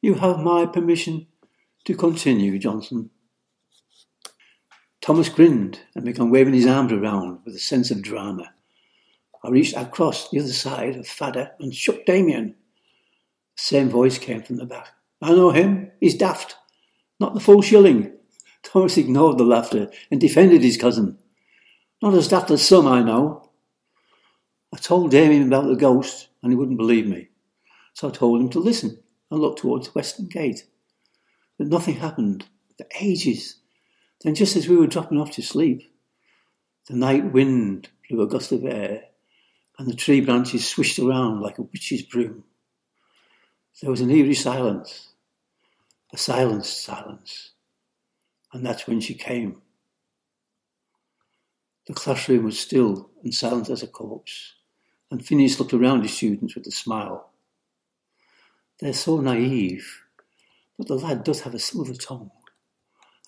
You 0.00 0.14
have 0.14 0.38
my 0.38 0.66
permission 0.66 1.26
to 1.84 1.94
continue, 1.94 2.58
Johnson. 2.58 3.10
Thomas 5.00 5.28
grinned 5.28 5.80
and 5.94 6.04
began 6.04 6.30
waving 6.30 6.54
his 6.54 6.66
arms 6.66 6.92
around 6.92 7.40
with 7.44 7.54
a 7.54 7.58
sense 7.58 7.90
of 7.90 8.02
drama. 8.02 8.52
I 9.42 9.48
reached 9.48 9.76
across 9.76 10.28
the 10.28 10.40
other 10.40 10.52
side 10.52 10.96
of 10.96 11.06
Fadder 11.06 11.52
and 11.58 11.74
shook 11.74 12.04
Damien. 12.04 12.54
The 13.56 13.62
same 13.62 13.88
voice 13.88 14.18
came 14.18 14.42
from 14.42 14.56
the 14.56 14.66
back. 14.66 14.88
I 15.22 15.30
know 15.30 15.50
him. 15.50 15.90
He's 16.00 16.14
daft. 16.14 16.56
Not 17.18 17.34
the 17.34 17.40
full 17.40 17.62
shilling. 17.62 18.12
Thomas 18.62 18.98
ignored 18.98 19.38
the 19.38 19.44
laughter 19.44 19.90
and 20.10 20.20
defended 20.20 20.62
his 20.62 20.76
cousin. 20.76 21.18
Not 22.02 22.14
as 22.14 22.28
daft 22.28 22.50
as 22.50 22.66
some 22.66 22.86
I 22.86 23.02
know. 23.02 23.50
I 24.72 24.78
told 24.78 25.10
Damien 25.10 25.46
about 25.46 25.66
the 25.66 25.76
ghost, 25.76 26.28
and 26.42 26.50
he 26.50 26.56
wouldn't 26.56 26.78
believe 26.78 27.06
me. 27.06 27.28
So 27.92 28.08
I 28.08 28.12
told 28.12 28.40
him 28.40 28.48
to 28.50 28.58
listen 28.58 28.98
and 29.30 29.40
look 29.40 29.58
towards 29.58 29.88
the 29.88 29.92
western 29.92 30.26
gate. 30.26 30.64
But 31.58 31.66
nothing 31.66 31.96
happened 31.96 32.46
for 32.76 32.86
ages. 33.00 33.56
Then, 34.22 34.34
just 34.34 34.56
as 34.56 34.68
we 34.68 34.76
were 34.76 34.86
dropping 34.86 35.18
off 35.18 35.32
to 35.32 35.42
sleep, 35.42 35.92
the 36.88 36.96
night 36.96 37.32
wind 37.32 37.88
blew 38.08 38.22
a 38.22 38.26
gust 38.26 38.52
of 38.52 38.64
air, 38.64 39.04
and 39.78 39.88
the 39.88 39.94
tree 39.94 40.20
branches 40.20 40.66
swished 40.66 40.98
around 40.98 41.40
like 41.40 41.58
a 41.58 41.62
witch's 41.62 42.02
broom. 42.02 42.44
There 43.80 43.90
was 43.90 44.00
an 44.00 44.10
eerie 44.10 44.34
silence, 44.34 45.08
a 46.12 46.18
silenced 46.18 46.82
silence, 46.82 47.52
and 48.52 48.64
that's 48.64 48.86
when 48.86 49.00
she 49.00 49.14
came. 49.14 49.62
The 51.90 51.96
classroom 51.96 52.44
was 52.44 52.56
still 52.56 53.10
and 53.24 53.34
silent 53.34 53.68
as 53.68 53.82
a 53.82 53.88
corpse, 53.88 54.54
and 55.10 55.26
Phineas 55.26 55.58
looked 55.58 55.74
around 55.74 56.02
his 56.02 56.16
students 56.16 56.54
with 56.54 56.64
a 56.68 56.70
smile. 56.70 57.32
They're 58.78 58.92
so 58.92 59.20
naive, 59.20 60.04
but 60.78 60.86
the 60.86 60.94
lad 60.94 61.24
does 61.24 61.40
have 61.40 61.52
a 61.52 61.58
silver 61.58 61.94
tongue. 61.94 62.30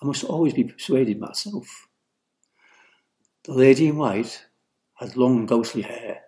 I 0.01 0.05
must 0.05 0.23
always 0.23 0.53
be 0.53 0.63
persuaded 0.63 1.19
myself. 1.19 1.89
The 3.43 3.51
lady 3.51 3.87
in 3.89 3.97
white 3.97 4.45
had 4.93 5.17
long 5.17 5.45
ghostly 5.45 5.81
hair 5.81 6.21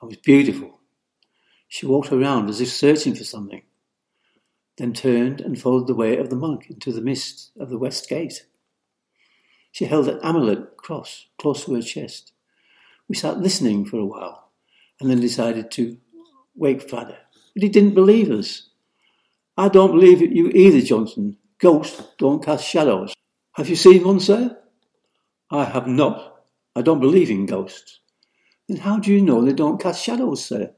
and 0.00 0.08
was 0.08 0.16
beautiful. 0.16 0.80
She 1.68 1.84
walked 1.84 2.10
around 2.10 2.48
as 2.48 2.62
if 2.62 2.70
searching 2.70 3.14
for 3.14 3.24
something, 3.24 3.64
then 4.78 4.94
turned 4.94 5.42
and 5.42 5.60
followed 5.60 5.86
the 5.86 5.94
way 5.94 6.16
of 6.16 6.30
the 6.30 6.36
monk 6.36 6.70
into 6.70 6.92
the 6.92 7.02
mist 7.02 7.50
of 7.60 7.68
the 7.68 7.76
west 7.76 8.08
gate. 8.08 8.46
She 9.78 9.84
held 9.84 10.08
an 10.08 10.18
amulet 10.24 10.76
cross 10.76 11.26
close 11.38 11.64
to 11.64 11.74
her 11.74 11.82
chest. 11.82 12.32
We 13.08 13.14
sat 13.14 13.38
listening 13.38 13.84
for 13.84 14.00
a 14.00 14.04
while 14.04 14.50
and 14.98 15.08
then 15.08 15.20
decided 15.20 15.70
to 15.70 15.98
wake 16.56 16.90
Father. 16.90 17.16
But 17.54 17.62
he 17.62 17.68
didn't 17.68 17.94
believe 17.94 18.28
us. 18.28 18.70
I 19.56 19.68
don't 19.68 19.92
believe 19.92 20.20
you 20.20 20.48
either, 20.48 20.80
Johnson. 20.80 21.36
Ghosts 21.60 22.02
don't 22.18 22.44
cast 22.44 22.66
shadows. 22.66 23.14
Have 23.52 23.68
you 23.68 23.76
seen 23.76 24.02
one, 24.02 24.18
sir? 24.18 24.58
I 25.48 25.62
have 25.62 25.86
not. 25.86 26.42
I 26.74 26.82
don't 26.82 26.98
believe 26.98 27.30
in 27.30 27.46
ghosts. 27.46 28.00
Then 28.68 28.78
how 28.78 28.98
do 28.98 29.12
you 29.12 29.22
know 29.22 29.44
they 29.44 29.52
don't 29.52 29.80
cast 29.80 30.02
shadows, 30.02 30.44
sir? 30.44 30.74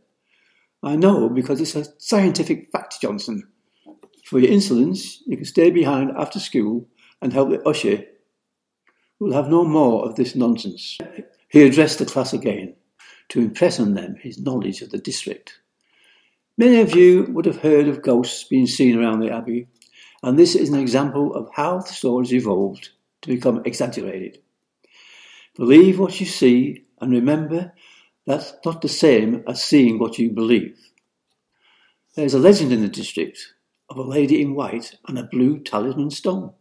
I 0.83 0.97
know 0.97 1.31
because 1.31 1.59
it's 1.63 1.75
a 1.75 1.87
scientific 1.97 2.71
fact, 2.71 3.01
Johnson. 3.01 3.49
For 4.27 4.41
your 4.41 4.53
insolence, 4.53 5.23
you 5.27 5.39
can 5.39 5.47
stay 5.47 5.71
behind 5.71 6.11
after 6.19 6.39
school 6.39 6.87
and 7.23 7.33
help 7.33 7.49
the 7.49 7.63
usher. 7.67 8.05
We'll 9.21 9.35
have 9.35 9.51
no 9.51 9.65
more 9.65 10.07
of 10.07 10.17
this 10.17 10.35
nonsense. 10.35 10.97
He 11.51 11.63
addressed 11.63 11.99
the 11.99 12.07
class 12.07 12.33
again 12.33 12.75
to 13.29 13.41
impress 13.41 13.79
on 13.79 13.93
them 13.93 14.17
his 14.17 14.39
knowledge 14.39 14.81
of 14.81 14.91
the 14.91 14.99
district. 14.99 15.61
Many 16.57 16.81
of 16.81 16.97
you 16.97 17.27
would 17.31 17.45
have 17.45 17.61
heard 17.61 17.87
of 17.87 18.03
ghosts 18.03 18.45
being 18.45 18.67
seen 18.67 18.99
around 18.99 19.21
the 19.21 19.31
Abbey, 19.31 19.69
and 20.23 20.39
this 20.39 20.55
is 20.55 20.71
an 20.71 20.79
example 20.79 21.35
of 21.35 21.51
how 21.53 21.81
the 21.81 21.93
stories 21.93 22.33
evolved 22.33 22.91
to 23.21 23.29
become 23.29 23.63
exaggerated. 23.67 24.39
Believe 25.55 25.99
what 25.99 26.19
you 26.19 26.25
see, 26.25 26.87
and 27.01 27.13
remember 27.13 27.75
that's 28.27 28.55
not 28.65 28.81
the 28.81 28.89
same 28.89 29.45
as 29.47 29.63
seeing 29.63 29.99
what 29.99 30.19
you 30.19 30.31
believe. 30.31 30.79
There 32.15 32.25
is 32.25 32.35
a 32.35 32.39
legend 32.39 32.73
in 32.73 32.81
the 32.81 32.89
district 32.89 33.53
of 33.91 33.99
a 33.99 34.03
lady 34.03 34.41
in 34.41 34.55
white 34.55 34.97
and 35.07 35.19
a 35.19 35.25
blue 35.25 35.59
talisman 35.59 36.11
stone. 36.11 36.55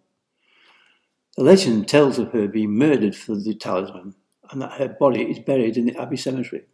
The 1.40 1.46
legend 1.46 1.88
tells 1.88 2.20
of 2.20 2.34
her 2.34 2.50
being 2.50 2.72
murdered 2.72 3.16
for 3.16 3.34
the 3.34 3.54
talisman 3.54 4.14
and 4.52 4.62
that 4.62 4.74
her 4.74 4.90
body 4.90 5.22
is 5.22 5.40
buried 5.40 5.78
in 5.78 5.86
the 5.86 5.96
Abbey 5.96 6.18
Cemetery. 6.18 6.66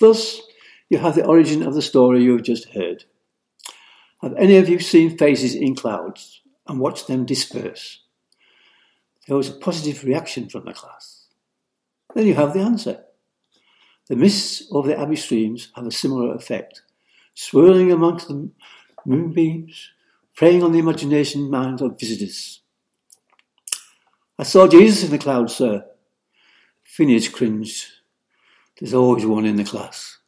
Thus, 0.00 0.42
you 0.90 0.98
have 0.98 1.14
the 1.14 1.24
origin 1.24 1.62
of 1.62 1.74
the 1.74 1.82
story 1.82 2.24
you 2.24 2.32
have 2.32 2.42
just 2.42 2.70
heard. 2.70 3.04
Have 4.20 4.34
any 4.36 4.56
of 4.56 4.68
you 4.68 4.80
seen 4.80 5.16
faces 5.16 5.54
in 5.54 5.76
clouds 5.76 6.42
and 6.66 6.80
watched 6.80 7.06
them 7.06 7.24
disperse? 7.24 8.00
There 9.28 9.36
was 9.36 9.50
a 9.50 9.52
positive 9.52 10.02
reaction 10.02 10.48
from 10.48 10.64
the 10.64 10.72
class. 10.72 11.28
Then 12.12 12.26
you 12.26 12.34
have 12.34 12.54
the 12.54 12.60
answer. 12.60 13.04
The 14.08 14.16
mists 14.16 14.66
over 14.72 14.88
the 14.88 14.98
Abbey 14.98 15.14
streams 15.14 15.68
have 15.76 15.86
a 15.86 15.92
similar 15.92 16.34
effect, 16.34 16.82
swirling 17.34 17.92
amongst 17.92 18.26
the 18.26 18.50
moonbeams, 19.06 19.90
preying 20.34 20.64
on 20.64 20.72
the 20.72 20.80
imagination 20.80 21.48
minds 21.48 21.80
of 21.80 22.00
visitors. 22.00 22.61
I 24.42 24.44
saw 24.44 24.66
Jesus 24.66 25.04
in 25.04 25.12
the 25.12 25.18
clouds, 25.18 25.54
sir. 25.54 25.84
Phineas 26.82 27.28
cringed. 27.28 27.86
There's 28.76 28.92
always 28.92 29.24
one 29.24 29.44
in 29.44 29.54
the 29.54 29.62
class. 29.62 30.18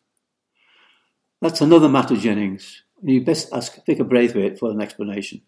That's 1.40 1.60
another 1.60 1.88
matter, 1.88 2.16
Jennings, 2.16 2.84
and 3.00 3.10
you'd 3.10 3.24
best 3.24 3.52
ask 3.52 3.84
Vicar 3.84 4.04
Braithwaite 4.04 4.56
for 4.56 4.70
an 4.70 4.80
explanation. 4.80 5.42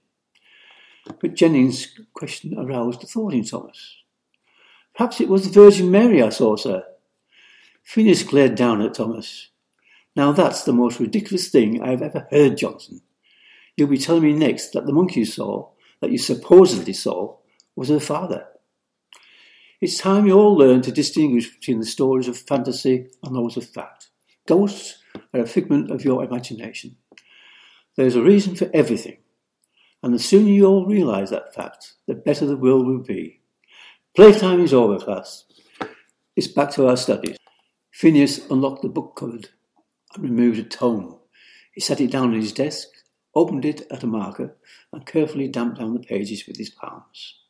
But 1.20 1.34
Jennings' 1.34 1.96
question 2.12 2.58
aroused 2.58 3.04
a 3.04 3.06
thought 3.06 3.34
in 3.34 3.44
Thomas. 3.44 3.98
Perhaps 4.96 5.20
it 5.20 5.28
was 5.28 5.44
the 5.44 5.60
Virgin 5.60 5.88
Mary 5.92 6.20
I 6.20 6.30
saw, 6.30 6.56
sir. 6.56 6.82
Phineas 7.84 8.24
glared 8.24 8.56
down 8.56 8.82
at 8.82 8.94
Thomas. 8.94 9.50
Now 10.16 10.32
that's 10.32 10.64
the 10.64 10.72
most 10.72 10.98
ridiculous 10.98 11.50
thing 11.50 11.80
I 11.80 11.90
have 11.90 12.02
ever 12.02 12.26
heard, 12.32 12.58
Johnson. 12.58 13.00
You'll 13.76 13.86
be 13.86 13.96
telling 13.96 14.24
me 14.24 14.32
next 14.32 14.72
that 14.72 14.86
the 14.86 14.92
monk 14.92 15.14
you 15.14 15.24
saw, 15.24 15.68
that 16.00 16.10
you 16.10 16.18
supposedly 16.18 16.94
saw, 16.94 17.36
was 17.76 17.90
her 17.90 18.00
father. 18.00 18.48
It's 19.78 19.98
time 19.98 20.26
you 20.26 20.32
all 20.32 20.56
learn 20.56 20.80
to 20.82 20.90
distinguish 20.90 21.54
between 21.54 21.80
the 21.80 21.86
stories 21.86 22.28
of 22.28 22.38
fantasy 22.38 23.08
and 23.22 23.36
those 23.36 23.58
of 23.58 23.68
fact. 23.68 24.08
Ghosts 24.46 25.02
are 25.34 25.40
a 25.40 25.46
figment 25.46 25.90
of 25.90 26.02
your 26.02 26.24
imagination. 26.24 26.96
There's 27.94 28.14
a 28.14 28.22
reason 28.22 28.56
for 28.56 28.70
everything, 28.72 29.18
and 30.02 30.14
the 30.14 30.18
sooner 30.18 30.48
you 30.48 30.64
all 30.64 30.86
realise 30.86 31.28
that 31.28 31.54
fact, 31.54 31.92
the 32.06 32.14
better 32.14 32.46
the 32.46 32.56
world 32.56 32.86
will 32.86 33.02
be. 33.02 33.42
Playtime 34.14 34.60
is 34.60 34.72
over, 34.72 34.98
class. 34.98 35.44
It's 36.36 36.48
back 36.48 36.70
to 36.72 36.88
our 36.88 36.96
studies. 36.96 37.36
Phineas 37.92 38.48
unlocked 38.50 38.80
the 38.80 38.88
book 38.88 39.14
cupboard 39.14 39.50
and 40.14 40.24
removed 40.24 40.58
a 40.58 40.64
tome. 40.64 41.18
He 41.72 41.82
set 41.82 42.00
it 42.00 42.10
down 42.10 42.28
on 42.28 42.40
his 42.40 42.52
desk, 42.52 42.88
opened 43.34 43.66
it 43.66 43.86
at 43.90 44.02
a 44.02 44.06
marker, 44.06 44.56
and 44.90 45.04
carefully 45.04 45.48
damped 45.48 45.78
down 45.78 45.92
the 45.92 46.00
pages 46.00 46.46
with 46.46 46.56
his 46.56 46.70
palms. 46.70 47.40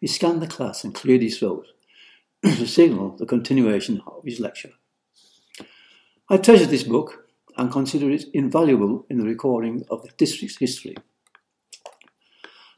He 0.00 0.06
scanned 0.06 0.42
the 0.42 0.46
class 0.46 0.84
and 0.84 0.94
cleared 0.94 1.22
his 1.22 1.38
throat 1.38 1.66
to 2.42 2.66
signal 2.66 3.16
the 3.16 3.26
continuation 3.26 4.02
of 4.06 4.24
his 4.24 4.40
lecture. 4.40 4.72
I 6.28 6.38
treasure 6.38 6.66
this 6.66 6.82
book 6.82 7.26
and 7.56 7.70
consider 7.70 8.10
it 8.10 8.24
invaluable 8.32 9.06
in 9.08 9.18
the 9.18 9.26
recording 9.26 9.84
of 9.90 10.02
the 10.02 10.10
district's 10.16 10.58
history. 10.58 10.96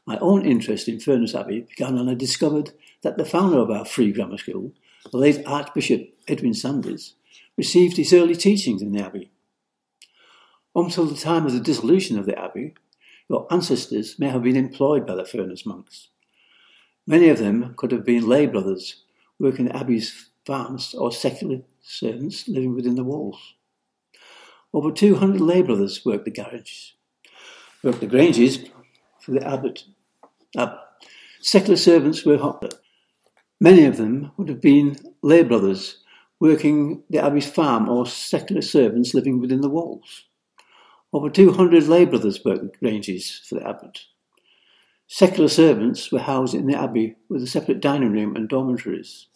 My 0.05 0.17
own 0.19 0.45
interest 0.45 0.87
in 0.87 0.99
Furness 0.99 1.35
Abbey 1.35 1.61
began 1.61 1.95
when 1.95 2.09
I 2.09 2.13
discovered 2.13 2.71
that 3.01 3.17
the 3.17 3.25
founder 3.25 3.59
of 3.59 3.71
our 3.71 3.85
free 3.85 4.11
grammar 4.11 4.37
school 4.37 4.71
the 5.11 5.17
late 5.17 5.43
Archbishop 5.45 6.09
Edwin 6.27 6.53
Sandys, 6.53 7.13
received 7.55 7.97
his 7.97 8.13
early 8.13 8.35
teachings 8.35 8.81
in 8.81 8.91
the 8.91 9.03
Abbey. 9.03 9.31
Until 10.75 11.05
the 11.05 11.15
time 11.15 11.45
of 11.45 11.53
the 11.53 11.59
dissolution 11.59 12.19
of 12.19 12.25
the 12.25 12.37
Abbey, 12.37 12.75
your 13.29 13.51
ancestors 13.51 14.19
may 14.19 14.29
have 14.29 14.43
been 14.43 14.55
employed 14.55 15.07
by 15.07 15.15
the 15.15 15.25
Furness 15.25 15.65
monks. 15.65 16.09
Many 17.09 17.29
of 17.29 17.39
them 17.39 17.73
could 17.77 17.93
have 17.93 18.03
been 18.03 18.27
lay 18.27 18.47
brothers 18.47 19.03
working 19.39 19.71
Abbey's 19.71 20.29
farms 20.45 20.93
or 20.93 21.09
secular 21.09 21.61
servants 21.81 22.49
living 22.49 22.75
within 22.75 22.95
the 22.95 23.03
walls. 23.05 23.53
Over 24.73 24.91
200 24.91 25.39
lay 25.39 25.61
brothers 25.61 26.05
worked 26.05 26.25
the 26.25 26.31
garages, 26.31 26.95
worked 27.81 28.01
the 28.01 28.07
granges 28.07 28.59
for 29.21 29.31
the 29.31 29.47
abbot. 29.47 29.85
abbot. 30.57 30.79
Secular 31.39 31.77
servants 31.77 32.25
were 32.25 32.37
hot. 32.37 32.75
Many 33.61 33.85
of 33.85 33.95
them 33.95 34.31
would 34.35 34.49
have 34.49 34.61
been 34.61 34.97
lay 35.21 35.43
brothers 35.43 36.03
working 36.41 37.03
the 37.09 37.19
abbey's 37.19 37.49
farm 37.49 37.87
or 37.87 38.05
secular 38.05 38.61
servants 38.61 39.13
living 39.13 39.39
within 39.39 39.61
the 39.61 39.69
walls. 39.69 40.25
Over 41.13 41.29
200 41.29 41.87
lay 41.87 42.03
brothers 42.03 42.43
worked 42.43 42.63
the 42.63 42.77
granges 42.79 43.41
for 43.47 43.55
the 43.55 43.65
abbot. 43.65 43.97
Secular 45.07 45.47
servants 45.47 46.11
were 46.11 46.19
housed 46.19 46.53
in 46.53 46.67
the 46.67 46.77
abbey 46.77 47.15
with 47.29 47.41
a 47.41 47.47
separate 47.47 47.79
dining 47.79 48.11
room 48.11 48.35
and 48.35 48.49
dormitories. 48.49 49.27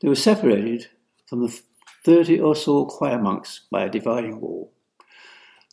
They 0.00 0.08
were 0.08 0.14
separated 0.14 0.88
from 1.26 1.40
the 1.40 1.60
30 2.04 2.38
or 2.40 2.54
so 2.54 2.84
choir 2.84 3.18
monks 3.18 3.62
by 3.70 3.84
a 3.84 3.90
dividing 3.90 4.40
wall. 4.40 4.72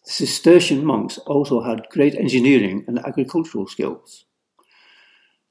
The 0.06 0.12
Cistercian 0.12 0.86
monks 0.86 1.17
also 1.19 1.62
had 1.62 1.89
great 1.91 2.15
engineering 2.15 2.86
and 2.88 3.00
agricultural 3.06 3.67
skills. 3.67 4.24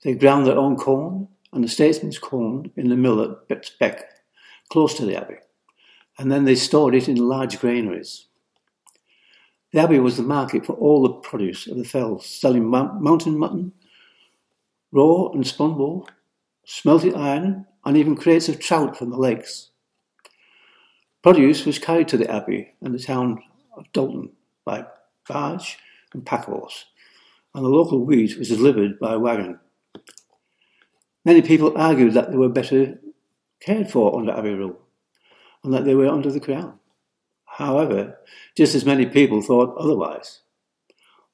They 0.03 0.15
ground 0.15 0.47
their 0.47 0.59
own 0.59 0.77
corn 0.77 1.29
and 1.53 1.63
the 1.63 1.69
statesman's 1.69 2.19
corn 2.19 2.73
in 2.77 2.89
the 2.89 2.97
mill 2.97 3.21
at 3.51 3.71
Beck, 3.79 4.05
close 4.71 4.95
to 4.95 5.05
the 5.05 5.17
abbey, 5.17 5.37
and 6.19 6.33
then 6.33 6.47
they 6.47 6.55
stored 6.55 6.95
it 6.95 7.09
in 7.09 7.17
large 7.17 7.61
granaries. 7.61 8.27
The 9.73 9.81
abbey 9.81 10.01
was 10.01 10.17
the 10.17 10.23
market 10.23 10.67
for 10.67 10.73
all 10.75 11.03
the 11.03 11.15
produce 11.15 11.67
of 11.67 11.77
the 11.77 11.85
fells, 11.85 12.27
selling 12.27 12.67
mountain 12.67 13.39
mutton, 13.39 13.73
raw 14.93 15.29
and 15.29 15.47
spun 15.47 15.79
wool, 15.79 16.09
smelted 16.65 17.15
iron, 17.15 17.67
and 17.85 17.97
even 17.97 18.17
crates 18.17 18.49
of 18.49 18.59
trout 18.59 18.97
from 18.97 19.11
the 19.11 19.17
lakes. 19.17 19.71
Produce 21.23 21.65
was 21.65 21.79
carried 21.79 22.09
to 22.09 22.17
the 22.17 22.31
abbey 22.31 22.75
and 22.81 22.95
the 22.95 22.99
town 22.99 23.43
of 23.77 23.91
Dalton 23.93 24.31
by 24.65 24.85
barge 25.29 25.79
and 26.13 26.27
pack 26.27 26.47
horse, 26.47 26.87
and 27.55 27.65
the 27.65 27.69
local 27.69 28.05
wheat 28.05 28.39
was 28.39 28.49
delivered 28.49 28.99
by 28.99 29.17
wagon 29.17 29.61
Many 31.25 31.43
people 31.43 31.77
argued 31.77 32.15
that 32.15 32.31
they 32.31 32.37
were 32.37 32.49
better 32.49 32.99
cared 33.61 33.91
for 33.91 34.19
under 34.19 34.33
Abbey 34.33 34.55
rule 34.55 34.81
and 35.63 35.73
that 35.75 35.85
they 35.85 35.95
were 35.95 36.09
under 36.09 36.31
the 36.33 36.41
crown. 36.41 36.80
However, 37.61 38.19
just 38.57 38.75
as 38.75 38.87
many 38.87 39.05
people 39.05 39.43
thought 39.43 39.77
otherwise. 39.77 40.41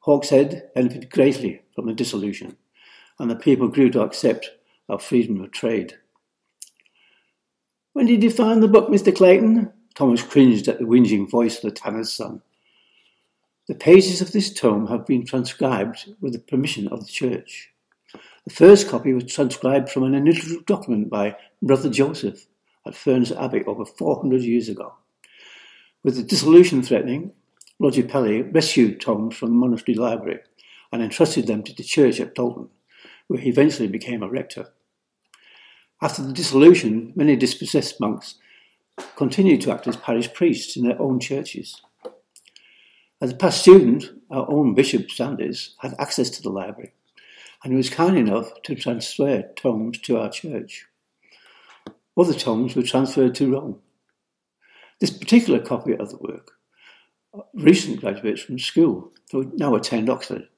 Hawkshead 0.05 0.75
benefited 0.75 1.09
greatly 1.09 1.63
from 1.73 1.87
the 1.87 1.93
dissolution, 1.93 2.57
and 3.21 3.31
the 3.31 3.37
people 3.37 3.69
grew 3.69 3.91
to 3.91 4.01
accept 4.01 4.51
our 4.89 4.99
freedom 4.99 5.41
of 5.41 5.53
trade. 5.53 5.95
When 7.93 8.07
did 8.07 8.25
you 8.25 8.31
find 8.33 8.61
the 8.61 8.67
book, 8.67 8.89
Mr. 8.89 9.15
Clayton? 9.15 9.73
Thomas 9.95 10.21
cringed 10.21 10.67
at 10.67 10.81
the 10.81 10.85
whinging 10.85 11.31
voice 11.31 11.59
of 11.59 11.63
the 11.63 11.71
tanner's 11.71 12.13
son. 12.13 12.43
The 13.69 13.77
pages 13.77 14.21
of 14.21 14.33
this 14.33 14.53
tome 14.53 14.89
have 14.89 15.07
been 15.07 15.25
transcribed 15.25 16.13
with 16.21 16.33
the 16.33 16.41
permission 16.41 16.89
of 16.89 17.07
the 17.07 17.13
church. 17.13 17.71
The 18.45 18.53
first 18.53 18.89
copy 18.89 19.13
was 19.13 19.33
transcribed 19.33 19.91
from 19.91 20.03
an 20.03 20.15
initial 20.17 20.61
document 20.67 21.09
by 21.09 21.37
Brother 21.63 21.89
Joseph 21.89 22.47
at 22.85 22.97
Furness 22.97 23.31
Abbey 23.31 23.63
over 23.65 23.85
400 23.85 24.43
years 24.43 24.69
ago. 24.69 24.93
With 26.07 26.15
the 26.15 26.23
dissolution 26.23 26.85
threatening, 26.85 27.33
Roger 27.81 28.05
Pelly 28.05 28.43
rescued 28.43 29.01
tomes 29.01 29.37
from 29.37 29.49
the 29.49 29.57
monastery 29.57 29.97
library 29.97 30.39
and 30.93 31.03
entrusted 31.03 31.49
them 31.49 31.65
to 31.65 31.75
the 31.75 31.83
church 31.83 32.21
at 32.21 32.37
Dalton, 32.37 32.69
where 33.27 33.41
he 33.41 33.49
eventually 33.49 33.89
became 33.89 34.23
a 34.23 34.29
rector. 34.29 34.69
After 36.01 36.23
the 36.23 36.33
dissolution, 36.33 37.13
many 37.17 37.35
dispossessed 37.35 38.01
monks 38.01 38.37
continued 39.17 39.63
to 39.63 39.73
act 39.73 39.89
as 39.89 39.97
parish 39.97 40.33
priests 40.33 40.77
in 40.77 40.87
their 40.87 41.03
own 41.03 41.19
churches. 41.19 41.83
As 43.21 43.33
a 43.33 43.37
past 43.37 43.63
student, 43.63 44.09
our 44.31 44.49
own 44.49 44.75
Bishop 44.77 45.11
Sandys 45.11 45.71
had 45.79 45.97
access 45.99 46.31
to 46.31 46.41
the 46.41 46.51
library, 46.51 46.93
and 47.65 47.73
he 47.73 47.77
was 47.77 47.91
kind 47.91 48.17
enough 48.17 48.53
to 48.63 48.77
transfer 48.77 49.43
tomes 49.57 49.99
to 50.03 50.19
our 50.19 50.31
church. 50.31 50.87
Other 52.17 52.33
tomes 52.33 52.77
were 52.77 52.85
transferred 52.85 53.35
to 53.35 53.53
Rome. 53.53 53.81
This 55.01 55.11
particular 55.11 55.61
copy 55.61 55.95
of 55.95 56.11
the 56.11 56.17
work, 56.17 56.53
recent 57.55 58.01
graduates 58.01 58.43
from 58.43 58.59
school 58.59 59.13
who 59.31 59.53
now 59.55 59.75
attend 59.75 60.09
Oxford. 60.09 60.49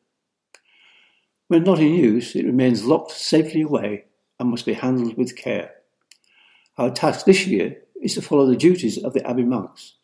When 1.49 1.65
not 1.65 1.81
in 1.81 1.95
use, 1.95 2.37
it 2.37 2.45
remains 2.45 2.85
locked 2.85 3.13
safely 3.13 3.63
away 3.63 4.05
and 4.39 4.51
must 4.51 4.67
be 4.67 4.75
handled 4.75 5.17
with 5.17 5.37
care. 5.37 5.73
Our 6.77 6.91
task 6.91 7.27
this 7.27 7.47
year 7.47 7.79
is 8.01 8.15
to 8.15 8.23
follow 8.23 8.47
the 8.47 8.57
duties 8.57 9.03
of 9.03 9.13
the 9.13 9.27
Abbey 9.27 9.45
monks. 9.45 9.95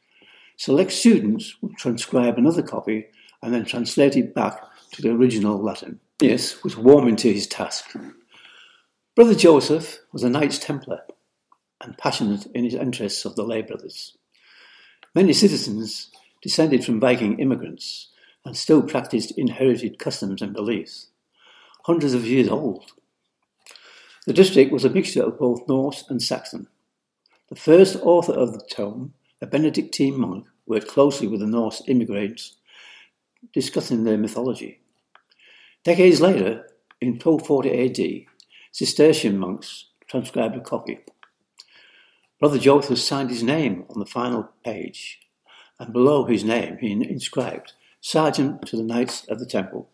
Select 0.57 0.91
students 0.91 1.55
will 1.61 1.73
transcribe 1.77 2.39
another 2.39 2.63
copy 2.63 3.07
and 3.43 3.55
then 3.55 3.65
translate 3.65 4.17
it 4.17 4.35
back 4.35 4.61
to 4.93 5.03
the 5.03 5.11
original 5.11 5.63
Latin. 5.63 6.01
Yes 6.21 6.65
was 6.65 6.77
warming 6.77 7.17
to 7.17 7.33
his 7.33 7.47
task. 7.47 7.95
Brother 9.15 9.35
Joseph 9.35 9.99
was 10.13 10.25
a 10.25 10.31
Knights 10.31 10.59
Templar 10.59 11.03
and 11.81 11.99
passionate 11.99 12.47
in 12.47 12.65
his 12.65 12.75
interests 12.75 13.25
of 13.25 13.37
the 13.37 13.45
lay 13.45 13.63
brothers. 13.63 14.17
Many 15.15 15.33
citizens 15.33 16.11
descended 16.43 16.85
from 16.85 16.99
Viking 16.99 17.39
immigrants 17.39 18.09
and 18.45 18.57
still 18.57 18.83
practiced 18.83 19.39
inherited 19.39 20.01
customs 20.01 20.43
and 20.43 20.53
beliefs, 20.53 21.07
hundreds 21.85 22.15
of 22.15 22.27
years 22.27 22.49
old. 22.49 22.91
The 24.27 24.33
district 24.33 24.73
was 24.73 24.85
a 24.85 24.91
mixture 24.91 25.23
of 25.23 25.39
both 25.39 25.69
Norse 25.69 26.03
and 26.09 26.21
Saxon. 26.21 26.67
The 27.49 27.55
first 27.55 27.97
author 28.03 28.33
of 28.33 28.55
the 28.55 28.65
tome, 28.69 29.15
a 29.41 29.47
Benedictine 29.47 30.19
monk, 30.19 30.47
worked 30.67 30.89
closely 30.89 31.29
with 31.29 31.39
the 31.41 31.47
Norse 31.47 31.83
immigrants, 31.87 32.57
discussing 33.53 34.03
their 34.03 34.19
mythology. 34.19 34.81
Decades 35.85 36.21
later, 36.21 36.67
in 37.01 37.21
1240 37.21 37.71
AD, 37.71 38.27
Cistercian 38.73 39.39
monks 39.39 39.91
transcribed 40.09 40.57
a 40.57 40.61
copy. 40.61 40.99
Brother 42.45 42.59
Joseph 42.59 42.99
signed 42.99 43.31
his 43.31 43.43
name 43.43 43.87
on 43.89 43.99
the 43.99 44.05
final 44.05 44.51
page, 44.63 45.19
and 45.79 45.95
below 45.95 46.27
his 46.27 46.45
name 46.45 46.77
he 46.77 46.93
inscribed, 46.93 47.73
Sergeant 48.03 48.67
to 48.67 48.77
the 48.77 48.83
Knights 48.83 49.25
of 49.29 49.39
the 49.39 49.47
Temple. 49.47 49.89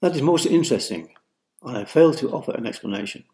That 0.00 0.14
is 0.14 0.22
most 0.22 0.46
interesting, 0.46 1.12
and 1.64 1.76
I 1.76 1.86
fail 1.86 2.14
to 2.14 2.30
offer 2.30 2.52
an 2.52 2.68
explanation. 2.68 3.24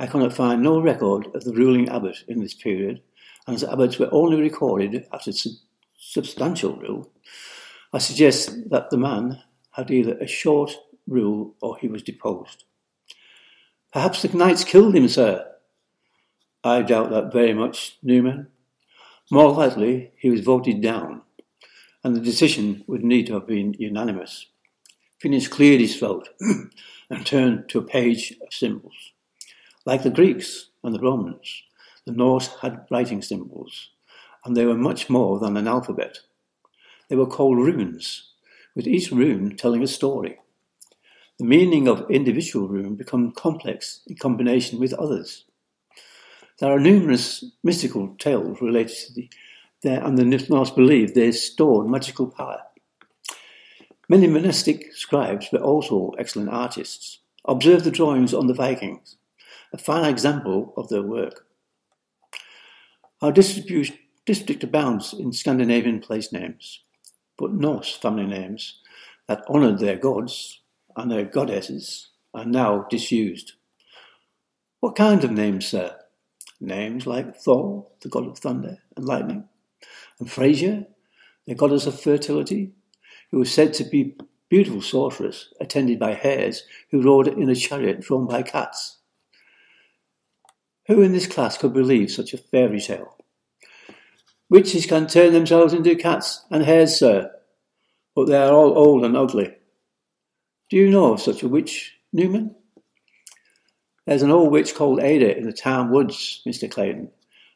I 0.00 0.08
cannot 0.08 0.32
find 0.32 0.60
no 0.60 0.80
record 0.80 1.28
of 1.36 1.44
the 1.44 1.52
ruling 1.52 1.88
abbot 1.88 2.16
in 2.26 2.40
this 2.40 2.54
period, 2.54 3.00
and 3.46 3.54
as 3.54 3.62
abbots 3.62 4.00
were 4.00 4.12
only 4.12 4.40
recorded 4.40 5.06
after 5.12 5.30
sub- 5.30 5.52
substantial 5.96 6.74
rule, 6.78 7.12
I 7.92 7.98
suggest 7.98 8.70
that 8.70 8.90
the 8.90 8.98
man 8.98 9.40
had 9.70 9.92
either 9.92 10.18
a 10.18 10.26
short 10.26 10.76
rule 11.06 11.54
or 11.62 11.78
he 11.78 11.86
was 11.86 12.02
deposed. 12.02 12.64
Perhaps 13.92 14.22
the 14.22 14.36
knights 14.36 14.64
killed 14.64 14.96
him, 14.96 15.06
sir, 15.06 15.44
I 16.68 16.82
doubt 16.82 17.10
that 17.10 17.32
very 17.32 17.54
much, 17.54 17.96
Newman. 18.02 18.48
More 19.30 19.52
likely, 19.52 20.12
he 20.18 20.28
was 20.28 20.40
voted 20.40 20.82
down, 20.82 21.22
and 22.04 22.14
the 22.14 22.20
decision 22.20 22.84
would 22.86 23.02
need 23.02 23.26
to 23.26 23.34
have 23.34 23.46
been 23.46 23.74
unanimous. 23.78 24.46
Phineas 25.18 25.48
cleared 25.48 25.80
his 25.80 25.96
throat 25.96 26.28
and 27.10 27.24
turned 27.24 27.68
to 27.70 27.78
a 27.78 27.82
page 27.82 28.34
of 28.42 28.52
symbols. 28.52 29.12
Like 29.86 30.02
the 30.02 30.10
Greeks 30.10 30.68
and 30.84 30.94
the 30.94 31.00
Romans, 31.00 31.62
the 32.04 32.12
Norse 32.12 32.48
had 32.60 32.86
writing 32.90 33.22
symbols, 33.22 33.88
and 34.44 34.54
they 34.54 34.66
were 34.66 34.76
much 34.76 35.08
more 35.08 35.38
than 35.38 35.56
an 35.56 35.66
alphabet. 35.66 36.20
They 37.08 37.16
were 37.16 37.26
called 37.26 37.56
runes, 37.56 38.32
with 38.76 38.86
each 38.86 39.10
rune 39.10 39.56
telling 39.56 39.82
a 39.82 39.86
story. 39.86 40.38
The 41.38 41.46
meaning 41.46 41.88
of 41.88 42.10
individual 42.10 42.68
rune 42.68 42.94
become 42.94 43.32
complex 43.32 44.00
in 44.06 44.16
combination 44.16 44.78
with 44.78 44.92
others. 44.94 45.44
There 46.60 46.72
are 46.72 46.80
numerous 46.80 47.44
mystical 47.62 48.16
tales 48.18 48.60
related 48.60 48.96
to 48.96 49.12
the, 49.14 49.30
there, 49.82 50.04
and 50.04 50.18
the 50.18 50.24
Norse 50.24 50.70
believe 50.70 51.14
they 51.14 51.30
stored 51.30 51.86
magical 51.88 52.26
power. 52.26 52.62
Many 54.08 54.26
monastic 54.26 54.92
scribes 54.94 55.52
were 55.52 55.60
also 55.60 56.14
excellent 56.18 56.48
artists. 56.48 57.20
Observe 57.44 57.84
the 57.84 57.92
drawings 57.92 58.34
on 58.34 58.48
the 58.48 58.54
Vikings, 58.54 59.16
a 59.72 59.78
fine 59.78 60.04
example 60.04 60.72
of 60.76 60.88
their 60.88 61.02
work. 61.02 61.46
Our 63.22 63.32
district 63.32 64.64
abounds 64.64 65.12
in 65.12 65.32
Scandinavian 65.32 66.00
place 66.00 66.32
names, 66.32 66.80
but 67.36 67.52
Norse 67.52 67.94
family 67.94 68.26
names 68.26 68.80
that 69.28 69.46
honoured 69.48 69.78
their 69.78 69.96
gods 69.96 70.60
and 70.96 71.10
their 71.10 71.24
goddesses 71.24 72.08
are 72.34 72.44
now 72.44 72.86
disused. 72.90 73.52
What 74.80 74.96
kind 74.96 75.22
of 75.22 75.30
names, 75.30 75.66
sir? 75.66 75.97
Names 76.60 77.06
like 77.06 77.36
Thor, 77.36 77.86
the 78.00 78.08
god 78.08 78.26
of 78.26 78.38
thunder 78.38 78.78
and 78.96 79.04
lightning, 79.04 79.48
and 80.18 80.28
Freyja, 80.28 80.86
the 81.46 81.54
goddess 81.54 81.86
of 81.86 82.00
fertility, 82.00 82.72
who 83.30 83.38
was 83.38 83.52
said 83.52 83.72
to 83.74 83.84
be 83.84 84.16
a 84.18 84.24
beautiful 84.48 84.82
sorceress 84.82 85.52
attended 85.60 85.98
by 85.98 86.14
hares 86.14 86.64
who 86.90 87.02
rode 87.02 87.28
in 87.28 87.48
a 87.48 87.54
chariot 87.54 88.00
drawn 88.00 88.26
by 88.26 88.42
cats. 88.42 88.98
Who 90.88 91.02
in 91.02 91.12
this 91.12 91.26
class 91.26 91.58
could 91.58 91.74
believe 91.74 92.10
such 92.10 92.34
a 92.34 92.38
fairy 92.38 92.80
tale? 92.80 93.16
Witches 94.50 94.86
can 94.86 95.06
turn 95.06 95.34
themselves 95.34 95.74
into 95.74 95.94
cats 95.94 96.44
and 96.50 96.64
hares, 96.64 96.98
sir, 96.98 97.30
but 98.16 98.26
they 98.26 98.36
are 98.36 98.52
all 98.52 98.76
old 98.76 99.04
and 99.04 99.16
ugly. 99.16 99.54
Do 100.70 100.76
you 100.76 100.90
know 100.90 101.12
of 101.12 101.20
such 101.20 101.42
a 101.42 101.48
witch, 101.48 101.94
Newman? 102.12 102.54
There's 104.08 104.22
an 104.22 104.30
old 104.30 104.50
witch 104.52 104.74
called 104.74 105.00
Ada 105.00 105.36
in 105.36 105.44
the 105.44 105.52
town 105.52 105.90
woods, 105.90 106.40
Mr. 106.46 106.70
Clayton, 106.70 107.10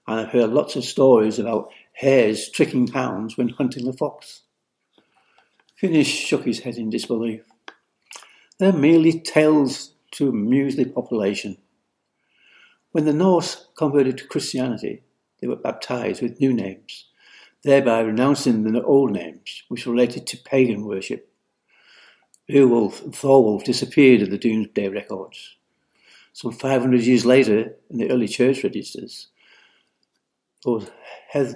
and 0.07 0.21
I've 0.21 0.33
heard 0.33 0.51
lots 0.51 0.77
of 0.77 0.85
stories 0.85 1.39
about 1.39 1.73
hares 1.95 2.51
tricking 2.51 2.89
hounds 2.89 3.39
when 3.39 3.49
hunting 3.49 3.87
the 3.87 3.95
fox. 3.95 4.43
Phineas 5.77 6.07
shook 6.07 6.45
his 6.45 6.61
head 6.61 6.77
in 6.77 6.91
disbelief. 6.91 7.41
They're 8.59 8.71
merely 8.71 9.19
tales 9.19 9.95
to 10.11 10.29
amuse 10.29 10.77
the 10.77 10.85
population. 10.85 11.57
When 12.91 13.07
the 13.07 13.15
Norse 13.15 13.69
converted 13.75 14.19
to 14.19 14.27
Christianity, 14.27 15.05
they 15.41 15.49
were 15.49 15.57
baptized 15.57 16.21
with 16.21 16.39
new 16.39 16.53
names, 16.53 17.07
thereby 17.65 18.01
renouncing 18.01 18.71
the 18.71 18.83
old 18.83 19.13
names, 19.13 19.63
which 19.69 19.87
related 19.87 20.27
to 20.27 20.37
pagan 20.37 20.85
worship. 20.85 21.33
Beowulf 22.47 23.03
and 23.03 23.15
Thorwulf 23.15 23.65
disappeared 23.65 24.21
in 24.21 24.29
the 24.29 24.37
Domesday 24.37 24.89
records. 24.89 25.57
Some 26.33 26.53
500 26.53 27.03
years 27.03 27.27
later, 27.27 27.75
in 27.91 27.99
the 27.99 28.11
early 28.11 28.29
church 28.29 28.65
registers, 28.65 29.29
those 30.65 30.91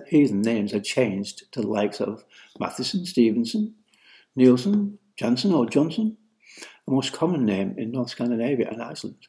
heathen 0.09 0.43
names 0.43 0.73
had 0.73 0.85
changed 0.85 1.51
to 1.53 1.63
the 1.63 1.69
likes 1.69 2.01
of 2.01 2.25
Matheson, 2.59 3.07
Stevenson, 3.07 3.75
Nielsen, 4.35 4.99
Jansen, 5.17 5.53
or 5.53 5.67
Johnson, 5.67 6.19
a 6.87 6.91
most 6.91 7.13
common 7.13 7.45
name 7.45 7.75
in 7.79 7.93
North 7.93 8.11
Scandinavia 8.11 8.69
and 8.69 8.83
Iceland. 8.83 9.29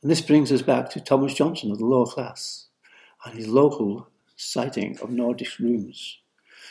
And 0.00 0.10
this 0.10 0.20
brings 0.20 0.50
us 0.50 0.62
back 0.62 0.90
to 0.90 1.00
Thomas 1.00 1.34
Johnson 1.34 1.70
of 1.70 1.78
the 1.78 1.84
lower 1.84 2.06
class 2.06 2.68
and 3.24 3.34
his 3.34 3.48
local 3.48 4.08
sighting 4.36 4.98
of 5.00 5.10
Nordic 5.10 5.58
runes. 5.58 6.18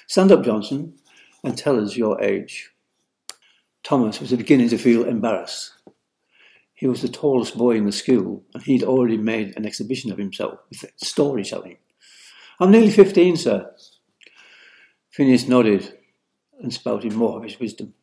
Stand 0.08 0.32
up, 0.32 0.44
Johnson, 0.44 0.96
and 1.44 1.58
tell 1.58 1.80
us 1.80 1.96
your 1.96 2.22
age. 2.22 2.72
Thomas 3.84 4.20
was 4.20 4.32
beginning 4.32 4.70
to 4.70 4.78
feel 4.78 5.06
embarrassed 5.06 5.74
he 6.82 6.88
was 6.88 7.04
the 7.04 7.08
tallest 7.08 7.56
boy 7.56 7.76
in 7.76 7.86
the 7.86 7.92
school, 7.92 8.44
and 8.56 8.64
he'd 8.64 8.84
already 8.84 9.16
made 9.16 9.54
an 9.56 9.68
exhibition 9.68 10.12
of 10.12 10.18
himself 10.18 10.58
with 10.68 10.84
storytelling. 10.98 11.78
I'm 12.60 12.72
nearly 12.72 12.90
fifteen, 12.90 13.38
sir. 13.38 13.72
Phineas 15.12 15.48
nodded 15.48 15.96
and 16.60 16.74
spouted 16.74 17.14
more 17.14 17.38
of 17.38 17.44
his 17.44 17.60
wisdom. 17.60 17.94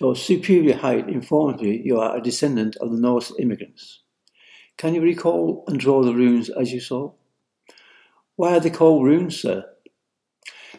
Your 0.00 0.16
superior 0.16 0.74
height 0.74 1.10
informs 1.10 1.60
me 1.60 1.82
you 1.84 2.00
are 2.00 2.16
a 2.16 2.22
descendant 2.22 2.76
of 2.76 2.90
the 2.90 2.98
Norse 2.98 3.30
immigrants. 3.38 4.00
Can 4.78 4.94
you 4.94 5.02
recall 5.02 5.64
and 5.66 5.78
draw 5.78 6.02
the 6.02 6.14
runes 6.14 6.48
as 6.48 6.72
you 6.72 6.80
saw? 6.80 7.12
Why 8.36 8.56
are 8.56 8.60
they 8.60 8.70
called 8.70 9.04
runes, 9.04 9.38
sir? 9.38 9.66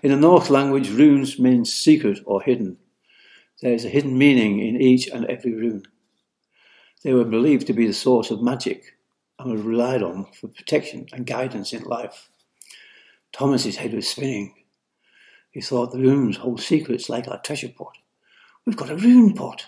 In 0.01 0.09
the 0.09 0.17
Norse 0.17 0.49
language, 0.49 0.89
runes 0.89 1.37
mean 1.37 1.63
secret 1.63 2.21
or 2.25 2.41
hidden. 2.41 2.77
There 3.61 3.73
is 3.73 3.85
a 3.85 3.89
hidden 3.89 4.17
meaning 4.17 4.61
in 4.61 4.81
each 4.81 5.07
and 5.07 5.25
every 5.25 5.53
rune. 5.53 5.83
They 7.05 7.13
were 7.13 7.23
believed 7.23 7.67
to 7.67 7.73
be 7.73 7.85
the 7.85 7.93
source 7.93 8.31
of 8.31 8.41
magic 8.41 8.97
and 9.37 9.51
were 9.51 9.61
relied 9.61 10.01
on 10.01 10.25
for 10.33 10.47
protection 10.47 11.05
and 11.13 11.27
guidance 11.27 11.71
in 11.71 11.83
life. 11.83 12.31
Thomas's 13.31 13.75
head 13.75 13.93
was 13.93 14.07
spinning. 14.07 14.55
He 15.51 15.61
thought 15.61 15.91
the 15.91 15.99
runes 15.99 16.37
hold 16.37 16.61
secrets 16.61 17.07
like 17.07 17.27
our 17.27 17.39
treasure 17.43 17.69
pot. 17.69 17.95
We've 18.65 18.75
got 18.75 18.89
a 18.89 18.95
rune 18.95 19.35
pot. 19.35 19.67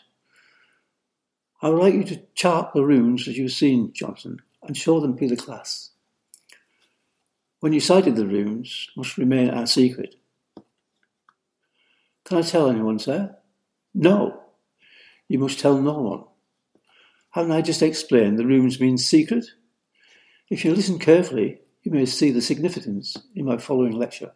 I 1.61 1.69
would 1.69 1.79
like 1.79 1.93
you 1.93 2.05
to 2.05 2.23
chart 2.33 2.73
the 2.73 2.83
runes 2.83 3.27
as 3.27 3.37
you've 3.37 3.51
seen, 3.51 3.93
Johnson, 3.93 4.39
and 4.63 4.75
show 4.75 4.99
them 4.99 5.15
to 5.19 5.27
the 5.27 5.37
class. 5.37 5.91
When 7.59 7.71
you 7.71 7.79
sighted 7.79 8.15
the 8.15 8.25
runes, 8.25 8.87
must 8.97 9.15
remain 9.15 9.51
our 9.51 9.67
secret. 9.67 10.15
Can 12.25 12.39
I 12.39 12.41
tell 12.41 12.67
anyone, 12.67 12.97
sir? 12.97 13.37
No. 13.93 14.41
You 15.27 15.37
must 15.37 15.59
tell 15.59 15.79
no 15.79 15.99
one. 15.99 16.23
Haven't 17.37 17.51
I 17.51 17.61
just 17.61 17.83
explained 17.83 18.39
the 18.39 18.47
runes 18.47 18.79
mean 18.79 18.97
secret? 18.97 19.45
If 20.49 20.65
you 20.65 20.73
listen 20.73 20.97
carefully, 20.97 21.59
you 21.83 21.91
may 21.91 22.07
see 22.07 22.31
the 22.31 22.41
significance 22.41 23.15
in 23.35 23.45
my 23.45 23.57
following 23.57 23.91
lecture. 23.91 24.31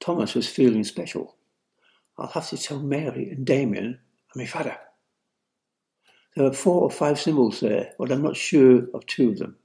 Thomas 0.00 0.34
was 0.34 0.48
feeling 0.48 0.82
special. 0.82 1.36
I'll 2.16 2.28
have 2.28 2.48
to 2.48 2.56
tell 2.56 2.78
Mary 2.78 3.28
and 3.28 3.44
Damien 3.44 3.84
and 3.84 4.34
my 4.34 4.46
father. 4.46 4.78
There 6.36 6.46
are 6.46 6.54
four 6.54 6.80
or 6.80 6.90
five 6.90 7.20
symbols 7.20 7.60
there, 7.60 7.92
but 7.98 8.10
I'm 8.10 8.22
not 8.22 8.34
sure 8.34 8.86
of 8.94 9.04
two 9.04 9.28
of 9.28 9.38
them. 9.40 9.56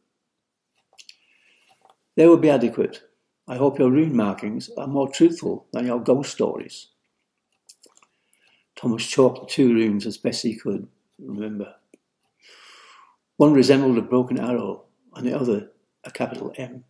They 2.17 2.27
will 2.27 2.35
be 2.35 2.49
adequate. 2.49 3.01
I 3.47 3.55
hope 3.55 3.79
your 3.79 3.91
rune 3.91 4.13
markings 4.13 4.69
are 4.77 4.87
more 4.87 5.07
truthful 5.07 5.67
than 5.71 5.85
your 5.85 6.01
ghost 6.01 6.33
stories. 6.33 6.87
Thomas 8.75 9.05
chalked 9.05 9.39
the 9.39 9.47
two 9.47 9.73
runes 9.73 10.05
as 10.05 10.17
best 10.17 10.43
he 10.43 10.57
could 10.57 10.89
remember. 11.19 11.75
One 13.37 13.53
resembled 13.53 13.97
a 13.97 14.01
broken 14.01 14.39
arrow, 14.39 14.85
and 15.13 15.27
the 15.27 15.37
other 15.37 15.71
a 16.03 16.11
capital 16.11 16.53
M. 16.57 16.83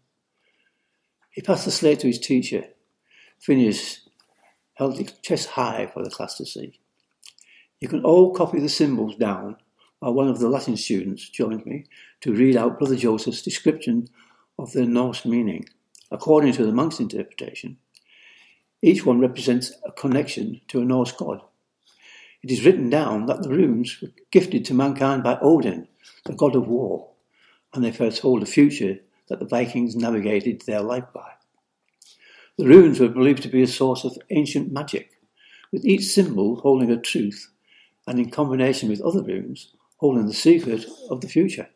He 1.31 1.41
passed 1.41 1.65
the 1.65 1.71
slate 1.71 1.99
to 1.99 2.07
his 2.07 2.19
teacher. 2.19 2.65
Phineas 3.39 4.07
held 4.75 4.99
it 4.99 5.21
chest 5.21 5.49
high 5.49 5.89
for 5.93 6.03
the 6.03 6.09
class 6.09 6.37
to 6.37 6.45
see. 6.45 6.79
You 7.79 7.87
can 7.87 8.03
all 8.03 8.33
copy 8.33 8.59
the 8.59 8.69
symbols 8.69 9.15
down, 9.15 9.57
while 9.99 10.13
one 10.13 10.27
of 10.27 10.39
the 10.39 10.49
Latin 10.49 10.77
students 10.77 11.29
joined 11.29 11.65
me 11.65 11.85
to 12.21 12.33
read 12.33 12.55
out 12.55 12.79
Brother 12.79 12.95
Joseph's 12.95 13.41
description 13.41 14.07
of 14.57 14.71
their 14.71 14.85
Norse 14.85 15.25
meaning. 15.25 15.65
According 16.11 16.53
to 16.53 16.65
the 16.65 16.71
monk's 16.71 16.99
interpretation, 16.99 17.77
each 18.81 19.05
one 19.05 19.19
represents 19.19 19.73
a 19.83 19.91
connection 19.91 20.61
to 20.67 20.81
a 20.81 20.85
Norse 20.85 21.11
god. 21.11 21.41
It 22.45 22.51
is 22.51 22.63
written 22.63 22.91
down 22.91 23.25
that 23.25 23.41
the 23.41 23.49
runes 23.49 23.99
were 23.99 24.11
gifted 24.29 24.65
to 24.65 24.75
mankind 24.75 25.23
by 25.23 25.39
Odin, 25.41 25.87
the 26.25 26.35
god 26.35 26.55
of 26.55 26.67
war, 26.67 27.09
and 27.73 27.83
they 27.83 27.91
foretold 27.91 28.43
a 28.43 28.45
future 28.45 28.99
that 29.29 29.39
the 29.39 29.47
Vikings 29.47 29.95
navigated 29.95 30.61
their 30.61 30.81
life 30.81 31.05
by. 31.11 31.27
The 32.59 32.67
runes 32.67 32.99
were 32.99 33.09
believed 33.09 33.41
to 33.41 33.49
be 33.49 33.63
a 33.63 33.67
source 33.67 34.03
of 34.03 34.19
ancient 34.29 34.71
magic, 34.71 35.19
with 35.71 35.85
each 35.85 36.03
symbol 36.03 36.57
holding 36.57 36.91
a 36.91 37.01
truth, 37.01 37.51
and 38.05 38.19
in 38.19 38.29
combination 38.29 38.89
with 38.89 39.01
other 39.01 39.23
runes, 39.23 39.71
holding 39.97 40.27
the 40.27 40.33
secret 40.33 40.85
of 41.09 41.21
the 41.21 41.27
future. 41.27 41.69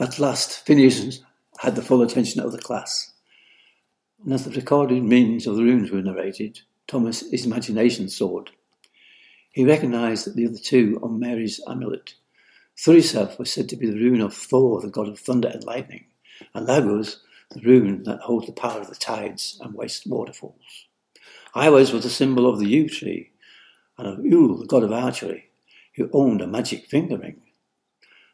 At 0.00 0.18
last, 0.18 0.64
Phineas 0.64 1.20
had 1.58 1.76
the 1.76 1.82
full 1.82 2.00
attention 2.00 2.40
of 2.40 2.52
the 2.52 2.58
class. 2.58 3.12
And 4.24 4.32
as 4.32 4.46
the 4.46 4.50
recorded 4.50 5.02
meanings 5.02 5.46
of 5.46 5.56
the 5.56 5.62
runes 5.62 5.90
were 5.90 6.00
narrated, 6.00 6.62
Thomas' 6.86 7.44
imagination 7.44 8.08
soared. 8.08 8.52
He 9.50 9.64
recognized 9.64 10.26
that 10.26 10.36
the 10.36 10.46
other 10.46 10.58
two 10.58 11.00
on 11.02 11.18
Mary's 11.18 11.60
amulet. 11.66 12.14
Thurisaz 12.76 13.38
was 13.38 13.52
said 13.52 13.68
to 13.68 13.76
be 13.76 13.86
the 13.86 13.98
rune 13.98 14.20
of 14.20 14.32
Thor, 14.32 14.80
the 14.80 14.88
god 14.88 15.08
of 15.08 15.18
thunder 15.18 15.48
and 15.48 15.64
lightning, 15.64 16.04
and 16.54 16.66
Laguz, 16.66 17.16
the 17.50 17.60
rune 17.60 18.04
that 18.04 18.20
holds 18.20 18.46
the 18.46 18.52
power 18.52 18.80
of 18.80 18.88
the 18.88 18.94
tides 18.94 19.58
and 19.60 19.74
waste 19.74 20.06
waterfalls. 20.06 20.86
Eihwaz 21.54 21.92
was 21.92 22.04
a 22.04 22.10
symbol 22.10 22.48
of 22.48 22.60
the 22.60 22.68
yew 22.68 22.88
tree, 22.88 23.32
and 23.98 24.06
of 24.06 24.18
Ul, 24.24 24.56
the 24.56 24.66
god 24.66 24.84
of 24.84 24.92
archery, 24.92 25.50
who 25.96 26.08
owned 26.12 26.40
a 26.40 26.46
magic 26.46 26.86
finger 26.86 27.18
ring. 27.18 27.42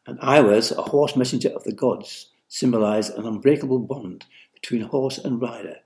And 0.07 0.21
Iwas, 0.21 0.77
a 0.77 0.83
horse 0.83 1.17
messenger 1.17 1.49
of 1.49 1.65
the 1.65 1.73
gods, 1.73 2.31
symbolized 2.47 3.15
an 3.15 3.27
unbreakable 3.27 3.81
bond 3.81 4.27
between 4.55 4.83
horse 4.83 5.19
and 5.19 5.41
rider, 5.41 5.79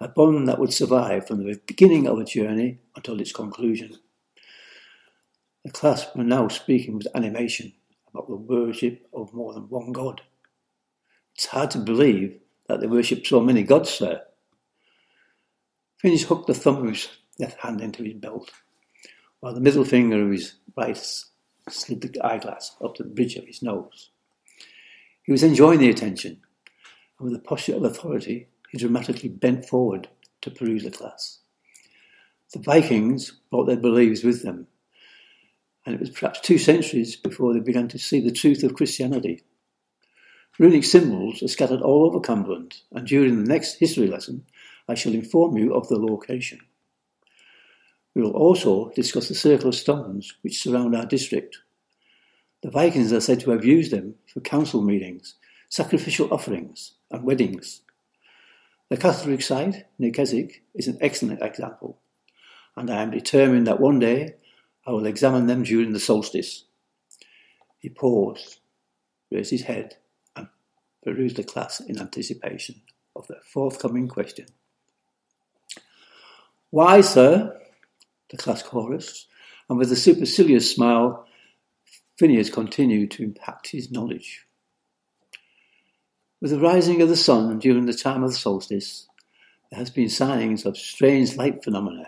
a 0.00 0.08
bond 0.08 0.48
that 0.48 0.58
would 0.58 0.72
survive 0.72 1.26
from 1.26 1.44
the 1.44 1.60
beginning 1.66 2.08
of 2.08 2.18
a 2.18 2.24
journey 2.24 2.78
until 2.96 3.20
its 3.20 3.32
conclusion. 3.32 3.98
The 5.64 5.72
class 5.72 6.06
were 6.14 6.24
now 6.24 6.48
speaking 6.48 6.96
with 6.96 7.08
animation 7.14 7.72
about 8.12 8.28
the 8.28 8.36
worship 8.36 9.06
of 9.12 9.34
more 9.34 9.52
than 9.52 9.68
one 9.68 9.92
god. 9.92 10.22
It's 11.34 11.46
hard 11.46 11.70
to 11.72 11.78
believe 11.78 12.38
that 12.68 12.80
they 12.80 12.86
worship 12.86 13.26
so 13.26 13.40
many 13.40 13.62
gods, 13.62 13.98
there. 13.98 14.22
Phineas 15.98 16.24
hooked 16.24 16.46
the 16.46 16.54
thumb 16.54 16.76
of 16.76 16.88
his 16.88 17.08
left 17.38 17.58
hand 17.60 17.80
into 17.80 18.02
his 18.02 18.14
belt, 18.14 18.50
while 19.40 19.54
the 19.54 19.60
middle 19.60 19.84
finger 19.84 20.22
of 20.22 20.30
his 20.30 20.54
right 20.76 20.96
slid 21.68 22.00
the 22.00 22.20
eyeglass 22.24 22.76
up 22.82 22.94
to 22.94 23.02
the 23.02 23.08
bridge 23.08 23.36
of 23.36 23.46
his 23.46 23.62
nose. 23.62 24.10
He 25.24 25.32
was 25.32 25.42
enjoying 25.42 25.80
the 25.80 25.90
attention, 25.90 26.40
and 27.18 27.28
with 27.28 27.38
a 27.38 27.42
posture 27.42 27.74
of 27.74 27.84
authority, 27.84 28.48
he 28.70 28.78
dramatically 28.78 29.28
bent 29.28 29.66
forward 29.66 30.08
to 30.40 30.50
peruse 30.50 30.84
the 30.84 30.90
class. 30.90 31.40
The 32.52 32.60
Vikings 32.60 33.32
brought 33.50 33.66
their 33.66 33.76
beliefs 33.76 34.22
with 34.22 34.42
them, 34.42 34.66
and 35.88 35.94
it 35.94 36.00
was 36.00 36.10
perhaps 36.10 36.40
two 36.40 36.58
centuries 36.58 37.16
before 37.16 37.54
they 37.54 37.60
began 37.60 37.88
to 37.88 37.98
see 37.98 38.20
the 38.20 38.30
truth 38.30 38.62
of 38.62 38.74
Christianity. 38.74 39.42
Runic 40.58 40.84
symbols 40.84 41.42
are 41.42 41.48
scattered 41.48 41.80
all 41.80 42.04
over 42.04 42.20
Cumberland, 42.20 42.82
and 42.92 43.06
during 43.06 43.42
the 43.42 43.48
next 43.48 43.76
history 43.76 44.06
lesson, 44.06 44.44
I 44.86 44.92
shall 44.92 45.14
inform 45.14 45.56
you 45.56 45.72
of 45.72 45.88
the 45.88 45.96
location. 45.96 46.60
We 48.14 48.20
will 48.20 48.36
also 48.36 48.90
discuss 48.90 49.28
the 49.28 49.34
circle 49.34 49.70
of 49.70 49.76
stones 49.76 50.34
which 50.42 50.60
surround 50.60 50.94
our 50.94 51.06
district. 51.06 51.56
The 52.62 52.70
Vikings 52.70 53.14
are 53.14 53.22
said 53.22 53.40
to 53.40 53.52
have 53.52 53.64
used 53.64 53.90
them 53.90 54.16
for 54.26 54.40
council 54.40 54.82
meetings, 54.82 55.36
sacrificial 55.70 56.28
offerings, 56.30 56.96
and 57.10 57.24
weddings. 57.24 57.80
The 58.90 58.98
Castlerigg 58.98 59.42
site 59.42 59.86
near 59.98 60.10
Keswick 60.10 60.64
is 60.74 60.86
an 60.86 60.98
excellent 61.00 61.40
example, 61.40 61.98
and 62.76 62.90
I 62.90 63.00
am 63.00 63.10
determined 63.10 63.66
that 63.68 63.80
one 63.80 63.98
day 63.98 64.34
I 64.88 64.92
will 64.92 65.04
examine 65.04 65.46
them 65.46 65.64
during 65.64 65.92
the 65.92 66.00
solstice. 66.00 66.64
He 67.78 67.90
paused, 67.90 68.60
raised 69.30 69.50
his 69.50 69.62
head, 69.62 69.98
and 70.34 70.48
perused 71.04 71.36
the 71.36 71.44
class 71.44 71.80
in 71.80 72.00
anticipation 72.00 72.80
of 73.14 73.26
the 73.26 73.36
forthcoming 73.44 74.08
question. 74.08 74.46
Why, 76.70 77.02
sir? 77.02 77.60
The 78.30 78.38
class 78.38 78.62
chorused, 78.62 79.26
and 79.68 79.78
with 79.78 79.92
a 79.92 79.96
supercilious 79.96 80.74
smile, 80.74 81.26
Phineas 82.16 82.48
continued 82.48 83.10
to 83.12 83.24
impact 83.24 83.68
his 83.68 83.90
knowledge. 83.90 84.46
With 86.40 86.50
the 86.50 86.60
rising 86.60 87.02
of 87.02 87.10
the 87.10 87.16
sun 87.16 87.58
during 87.58 87.84
the 87.84 87.92
time 87.92 88.22
of 88.22 88.30
the 88.30 88.36
solstice, 88.36 89.06
there 89.70 89.78
has 89.78 89.90
been 89.90 90.08
signs 90.08 90.64
of 90.64 90.78
strange 90.78 91.36
light 91.36 91.62
phenomena, 91.62 92.06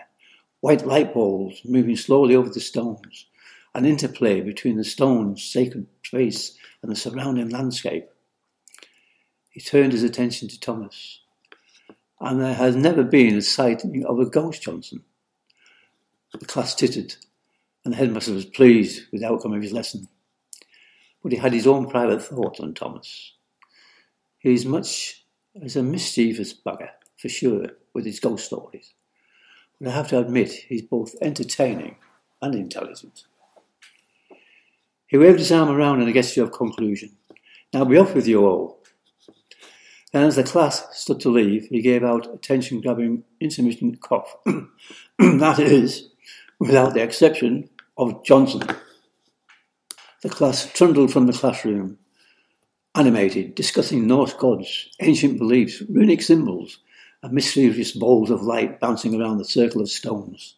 white 0.61 0.85
light 0.85 1.13
bulbs 1.13 1.61
moving 1.65 1.95
slowly 1.95 2.35
over 2.35 2.49
the 2.49 2.59
stones, 2.59 3.27
an 3.75 3.85
interplay 3.85 4.41
between 4.41 4.77
the 4.77 4.83
stone's 4.83 5.43
sacred 5.43 5.85
place 6.03 6.57
and 6.81 6.91
the 6.91 6.95
surrounding 6.95 7.49
landscape. 7.49 8.07
He 9.49 9.59
turned 9.59 9.91
his 9.91 10.03
attention 10.03 10.47
to 10.47 10.59
Thomas. 10.59 11.19
And 12.19 12.39
there 12.39 12.53
has 12.53 12.75
never 12.75 13.03
been 13.03 13.35
a 13.35 13.41
sighting 13.41 14.05
of 14.05 14.19
a 14.19 14.25
ghost, 14.25 14.61
Johnson. 14.61 15.03
The 16.39 16.45
class 16.45 16.75
tittered 16.75 17.15
and 17.83 17.93
the 17.93 17.97
headmaster 17.97 18.33
was 18.33 18.45
pleased 18.45 19.03
with 19.11 19.21
the 19.21 19.27
outcome 19.27 19.53
of 19.53 19.61
his 19.61 19.71
lesson. 19.71 20.07
But 21.23 21.31
he 21.31 21.37
had 21.37 21.53
his 21.53 21.67
own 21.67 21.89
private 21.89 22.21
thoughts 22.21 22.59
on 22.59 22.73
Thomas. 22.73 23.33
He 24.39 24.53
is 24.53 24.65
much 24.65 25.23
as 25.61 25.75
a 25.75 25.83
mischievous 25.83 26.53
bugger, 26.53 26.89
for 27.17 27.29
sure, 27.29 27.67
with 27.93 28.05
his 28.05 28.19
ghost 28.19 28.45
stories. 28.45 28.93
But 29.81 29.89
I 29.89 29.95
have 29.95 30.09
to 30.09 30.19
admit 30.19 30.51
he's 30.51 30.83
both 30.83 31.15
entertaining 31.23 31.95
and 32.39 32.53
intelligent. 32.53 33.23
He 35.07 35.17
waved 35.17 35.39
his 35.39 35.51
arm 35.51 35.69
around 35.69 36.01
in 36.01 36.07
a 36.07 36.13
gesture 36.13 36.43
of 36.43 36.51
conclusion. 36.51 37.17
Now 37.73 37.85
be 37.85 37.97
off 37.97 38.13
with 38.13 38.27
you 38.27 38.45
all. 38.45 38.83
And 40.13 40.23
as 40.23 40.35
the 40.35 40.43
class 40.43 40.85
stood 40.91 41.19
to 41.21 41.29
leave, 41.29 41.65
he 41.65 41.81
gave 41.81 42.03
out 42.03 42.31
a 42.31 42.37
tension 42.37 42.79
grabbing 42.79 43.23
intermittent 43.39 44.01
cough. 44.01 44.35
that 45.17 45.57
is, 45.57 46.09
without 46.59 46.93
the 46.93 47.01
exception 47.01 47.67
of 47.97 48.23
Johnson. 48.23 48.61
The 50.21 50.29
class 50.29 50.71
trundled 50.71 51.11
from 51.11 51.25
the 51.25 51.33
classroom, 51.33 51.97
animated, 52.93 53.55
discussing 53.55 54.05
Norse 54.05 54.33
gods, 54.33 54.89
ancient 54.99 55.39
beliefs, 55.39 55.81
runic 55.89 56.21
symbols, 56.21 56.77
and 57.23 57.33
mysterious 57.33 57.91
balls 57.91 58.29
of 58.29 58.41
light 58.41 58.79
bouncing 58.79 59.19
around 59.19 59.37
the 59.37 59.45
circle 59.45 59.81
of 59.81 59.89
stones. 59.89 60.55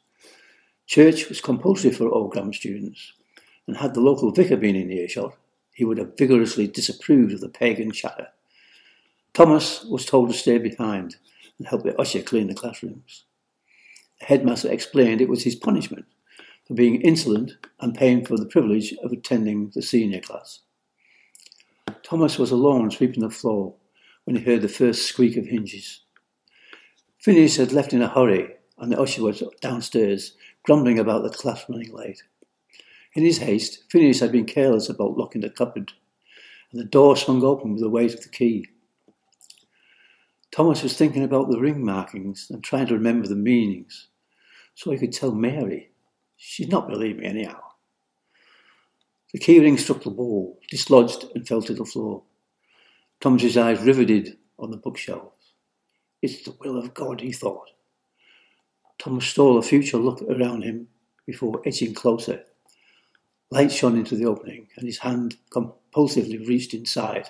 Church 0.85 1.29
was 1.29 1.41
compulsory 1.41 1.91
for 1.91 2.07
all 2.09 2.27
grammar 2.27 2.53
students, 2.53 3.13
and 3.67 3.77
had 3.77 3.93
the 3.93 4.01
local 4.01 4.31
vicar 4.31 4.57
been 4.57 4.75
in 4.75 4.91
earshot, 4.91 5.35
he 5.73 5.85
would 5.85 5.97
have 5.97 6.17
vigorously 6.17 6.67
disapproved 6.67 7.33
of 7.33 7.41
the 7.41 7.49
pagan 7.49 7.91
chatter. 7.91 8.27
Thomas 9.33 9.83
was 9.85 10.05
told 10.05 10.29
to 10.29 10.37
stay 10.37 10.59
behind 10.59 11.15
and 11.57 11.67
help 11.67 11.83
the 11.83 11.99
usher 11.99 12.21
clean 12.21 12.47
the 12.47 12.53
classrooms. 12.53 13.25
The 14.19 14.25
headmaster 14.25 14.71
explained 14.71 15.21
it 15.21 15.29
was 15.29 15.43
his 15.43 15.55
punishment 15.55 16.05
for 16.67 16.75
being 16.75 17.01
insolent 17.01 17.53
and 17.79 17.95
paying 17.95 18.25
for 18.25 18.37
the 18.37 18.45
privilege 18.45 18.93
of 19.03 19.11
attending 19.11 19.71
the 19.73 19.81
senior 19.81 20.21
class. 20.21 20.59
Thomas 22.03 22.37
was 22.37 22.51
alone 22.51 22.91
sweeping 22.91 23.21
the 23.21 23.29
floor 23.29 23.73
when 24.25 24.35
he 24.35 24.43
heard 24.43 24.61
the 24.61 24.69
first 24.69 25.05
squeak 25.05 25.35
of 25.35 25.47
hinges. 25.47 26.02
Phineas 27.23 27.55
had 27.55 27.71
left 27.71 27.93
in 27.93 28.01
a 28.01 28.09
hurry, 28.09 28.53
and 28.77 28.91
the 28.91 28.99
usher 28.99 29.23
was 29.23 29.41
downstairs, 29.61 30.35
grumbling 30.63 30.99
about 30.99 31.23
the 31.23 31.29
class 31.29 31.63
running 31.69 31.93
late. 31.93 32.21
In 33.15 33.23
his 33.23 33.37
haste, 33.37 33.85
Phineas 33.89 34.19
had 34.19 34.33
been 34.33 34.43
careless 34.43 34.89
about 34.89 35.17
locking 35.17 35.39
the 35.39 35.49
cupboard, 35.49 35.93
and 36.69 36.81
the 36.81 36.85
door 36.85 37.15
swung 37.15 37.41
open 37.41 37.71
with 37.71 37.81
the 37.81 37.89
weight 37.89 38.13
of 38.13 38.23
the 38.23 38.27
key. 38.27 38.67
Thomas 40.51 40.83
was 40.83 40.97
thinking 40.97 41.23
about 41.23 41.49
the 41.49 41.61
ring 41.61 41.85
markings 41.85 42.47
and 42.49 42.61
trying 42.61 42.87
to 42.87 42.93
remember 42.93 43.29
the 43.29 43.37
meanings, 43.37 44.09
so 44.75 44.91
he 44.91 44.97
could 44.97 45.13
tell 45.13 45.31
Mary. 45.31 45.91
She'd 46.35 46.71
not 46.71 46.89
believe 46.89 47.19
me 47.19 47.25
anyhow. 47.25 47.61
The 49.31 49.39
key 49.39 49.61
ring 49.61 49.77
struck 49.77 50.03
the 50.03 50.09
wall, 50.09 50.59
dislodged, 50.69 51.23
and 51.35 51.47
fell 51.47 51.61
to 51.61 51.73
the 51.73 51.85
floor. 51.85 52.23
Thomas's 53.21 53.55
eyes 53.55 53.79
riveted 53.79 54.37
on 54.59 54.71
the 54.71 54.77
bookshelves. 54.77 55.32
It's 56.23 56.41
the 56.41 56.55
will 56.61 56.77
of 56.77 56.93
God, 56.93 57.19
he 57.19 57.33
thought. 57.33 57.71
Thomas 58.97 59.25
stole 59.25 59.57
a 59.57 59.61
future 59.61 59.97
look 59.97 60.21
around 60.21 60.63
him 60.63 60.87
before 61.25 61.61
edging 61.65 61.93
closer. 61.93 62.45
Light 63.51 63.73
shone 63.73 63.97
into 63.97 64.15
the 64.15 64.25
opening, 64.25 64.69
and 64.77 64.85
his 64.85 64.99
hand 64.99 65.35
compulsively 65.51 66.47
reached 66.47 66.73
inside. 66.73 67.27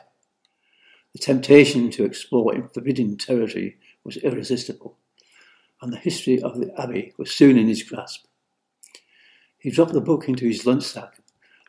The 1.14 1.18
temptation 1.18 1.90
to 1.90 2.06
explore 2.06 2.70
forbidden 2.72 3.18
territory 3.18 3.78
was 4.04 4.18
irresistible, 4.18 4.96
and 5.82 5.92
the 5.92 5.98
history 5.98 6.40
of 6.40 6.60
the 6.60 6.72
Abbey 6.80 7.14
was 7.18 7.32
soon 7.32 7.58
in 7.58 7.68
his 7.68 7.82
grasp. 7.82 8.26
He 9.58 9.72
dropped 9.72 9.94
the 9.94 10.02
book 10.02 10.30
into 10.30 10.46
his 10.46 10.68
lunch 10.68 10.84
sack 10.84 11.16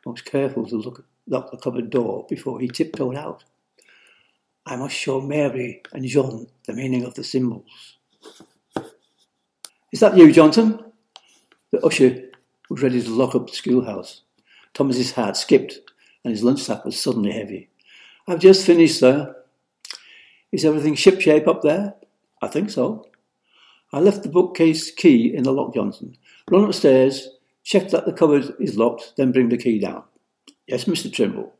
and 0.04 0.12
was 0.12 0.20
careful 0.20 0.66
to 0.66 0.76
look, 0.76 1.06
lock 1.26 1.50
the 1.50 1.56
cupboard 1.56 1.88
door 1.88 2.26
before 2.28 2.60
he 2.60 2.68
tiptoed 2.68 3.16
out. 3.16 3.44
I 4.66 4.77
must 4.77 4.94
show 4.94 5.20
Mary 5.20 5.83
and 5.92 6.05
John 6.07 6.46
the 6.66 6.72
meaning 6.72 7.05
of 7.05 7.14
the 7.14 7.24
symbols. 7.24 7.98
Is 9.92 10.00
that 10.00 10.16
you, 10.16 10.33
Johnson? 10.33 10.83
The 11.70 11.81
usher 11.85 12.31
was 12.70 12.83
ready 12.83 13.03
to 13.03 13.11
lock 13.11 13.35
up 13.35 13.48
the 13.48 13.55
schoolhouse. 13.55 14.22
Thomas's 14.72 15.12
heart 15.12 15.37
skipped, 15.37 15.79
and 16.24 16.33
his 16.33 16.42
lunch 16.42 16.62
sack 16.62 16.85
was 16.85 16.98
suddenly 16.98 17.31
heavy. 17.33 17.68
I've 18.27 18.38
just 18.38 18.64
finished, 18.64 18.98
sir. 18.98 19.37
Is 20.50 20.64
everything 20.64 20.94
shipshape 20.94 21.46
up 21.46 21.62
there? 21.62 21.94
I 22.40 22.48
think 22.48 22.70
so. 22.70 23.07
I 23.92 24.00
left 24.00 24.22
the 24.22 24.29
bookcase 24.29 24.90
key 24.90 25.35
in 25.35 25.44
the 25.44 25.53
lock, 25.53 25.74
Johnson. 25.74 26.16
Run 26.50 26.64
upstairs, 26.64 27.29
check 27.62 27.90
that 27.90 28.07
the 28.07 28.12
cupboard 28.12 28.55
is 28.59 28.79
locked, 28.79 29.12
then 29.16 29.31
bring 29.31 29.50
the 29.50 29.59
key 29.59 29.79
down. 29.79 30.05
Yes, 30.66 30.85
Mr. 30.85 31.12
Trimble. 31.12 31.53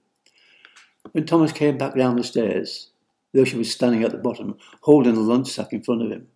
When 1.13 1.27
Thomas 1.27 1.53
came 1.53 1.77
back 1.77 1.95
down 1.95 2.17
the 2.17 2.25
stairs, 2.25 2.91
the 3.35 3.43
usher 3.43 3.59
was 3.59 3.71
standing 3.71 4.05
at 4.05 4.13
the 4.13 4.17
bottom, 4.17 4.57
holding 4.83 5.15
the 5.15 5.21
lunch 5.21 5.49
sack 5.49 5.73
in 5.73 5.83
front 5.83 6.03
of 6.03 6.11
him. 6.11 6.29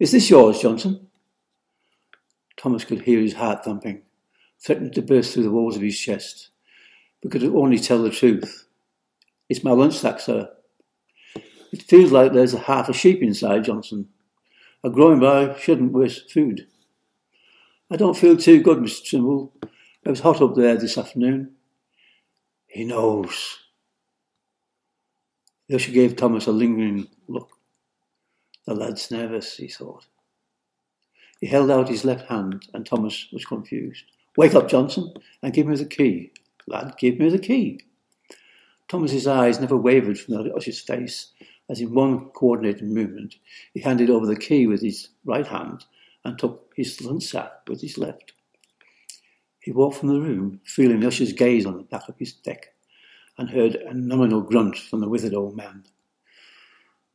Is 0.00 0.10
this 0.10 0.28
yours, 0.28 0.60
Johnson? 0.60 1.06
Thomas 2.56 2.84
could 2.84 3.02
hear 3.02 3.20
his 3.20 3.34
heart 3.34 3.64
thumping, 3.64 4.02
threatening 4.60 4.90
to 4.92 5.02
burst 5.02 5.32
through 5.32 5.44
the 5.44 5.52
walls 5.52 5.76
of 5.76 5.82
his 5.82 5.98
chest, 5.98 6.50
but 7.22 7.30
could 7.30 7.44
only 7.44 7.78
tell 7.78 8.02
the 8.02 8.10
truth. 8.10 8.66
It's 9.48 9.62
my 9.62 9.70
lunch 9.70 9.94
sack, 9.94 10.18
sir. 10.18 10.50
It 11.72 11.82
feels 11.82 12.10
like 12.10 12.32
there's 12.32 12.54
a 12.54 12.58
half 12.58 12.88
a 12.88 12.92
sheep 12.92 13.22
inside, 13.22 13.64
Johnson. 13.64 14.08
A 14.82 14.90
growing 14.90 15.20
boy 15.20 15.54
shouldn't 15.58 15.92
waste 15.92 16.30
food. 16.30 16.66
I 17.88 17.96
don't 17.96 18.16
feel 18.16 18.36
too 18.36 18.60
good, 18.60 18.78
Mr. 18.78 19.04
Trimble. 19.04 19.52
It 19.62 20.10
was 20.10 20.20
hot 20.20 20.42
up 20.42 20.56
there 20.56 20.76
this 20.76 20.98
afternoon. 20.98 21.52
He 22.66 22.84
knows. 22.84 23.63
The 25.68 25.76
usher 25.76 25.92
gave 25.92 26.16
Thomas 26.16 26.46
a 26.46 26.52
lingering 26.52 27.08
look. 27.28 27.50
The 28.66 28.74
lad's 28.74 29.10
nervous, 29.10 29.56
he 29.56 29.68
thought. 29.68 30.06
He 31.40 31.46
held 31.46 31.70
out 31.70 31.88
his 31.88 32.04
left 32.04 32.28
hand, 32.28 32.66
and 32.72 32.84
Thomas 32.84 33.28
was 33.32 33.44
confused. 33.44 34.04
Wake 34.36 34.54
up, 34.54 34.68
Johnson, 34.68 35.12
and 35.42 35.52
give 35.52 35.66
me 35.66 35.76
the 35.76 35.84
key. 35.84 36.32
Lad, 36.66 36.94
give 36.98 37.18
me 37.18 37.28
the 37.28 37.38
key. 37.38 37.80
Thomas's 38.88 39.26
eyes 39.26 39.60
never 39.60 39.76
wavered 39.76 40.18
from 40.18 40.34
the 40.34 40.54
usher's 40.54 40.80
face, 40.80 41.32
as 41.68 41.80
in 41.80 41.94
one 41.94 42.26
coordinated 42.30 42.84
movement 42.84 43.36
he 43.72 43.80
handed 43.80 44.10
over 44.10 44.26
the 44.26 44.36
key 44.36 44.66
with 44.66 44.82
his 44.82 45.08
right 45.24 45.46
hand 45.46 45.84
and 46.24 46.38
took 46.38 46.72
his 46.76 46.98
sack 47.20 47.50
with 47.68 47.80
his 47.80 47.98
left. 47.98 48.32
He 49.60 49.72
walked 49.72 49.96
from 49.96 50.08
the 50.08 50.20
room, 50.20 50.60
feeling 50.64 51.00
the 51.00 51.06
usher's 51.06 51.32
gaze 51.32 51.64
on 51.64 51.78
the 51.78 51.84
back 51.84 52.08
of 52.08 52.18
his 52.18 52.34
neck, 52.46 52.73
and 53.38 53.50
heard 53.50 53.74
a 53.74 53.94
nominal 53.94 54.40
grunt 54.40 54.76
from 54.76 55.00
the 55.00 55.08
withered 55.08 55.34
old 55.34 55.56
man. 55.56 55.84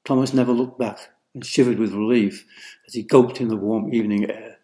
Thomas 0.05 0.33
never 0.33 0.51
looked 0.51 0.79
back 0.79 0.99
and 1.33 1.45
shivered 1.45 1.79
with 1.79 1.93
relief 1.93 2.45
as 2.87 2.93
he 2.93 3.03
gulped 3.03 3.39
in 3.39 3.47
the 3.47 3.55
warm 3.55 3.93
evening 3.93 4.29
air. 4.29 4.57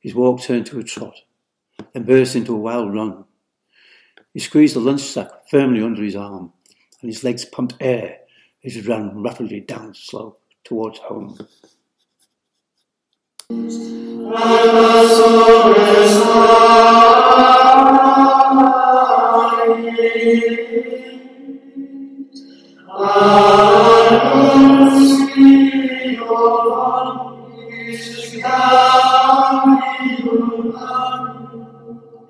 His 0.00 0.14
walk 0.14 0.42
turned 0.42 0.66
to 0.66 0.78
a 0.78 0.84
trot, 0.84 1.14
then 1.92 2.04
burst 2.04 2.36
into 2.36 2.54
a 2.54 2.58
wild 2.58 2.94
run. 2.94 3.24
He 4.32 4.40
squeezed 4.40 4.76
the 4.76 4.80
lunch 4.80 5.00
sack 5.00 5.28
firmly 5.50 5.82
under 5.82 6.02
his 6.02 6.14
arm, 6.16 6.52
and 7.00 7.10
his 7.10 7.24
legs 7.24 7.44
pumped 7.44 7.74
air 7.80 8.18
as 8.64 8.74
he 8.74 8.80
ran 8.82 9.22
rapidly 9.22 9.60
down 9.60 9.88
the 9.88 9.94
slope 9.94 10.40
towards 10.64 10.98
home. 10.98 11.38
Ah. 19.70 21.07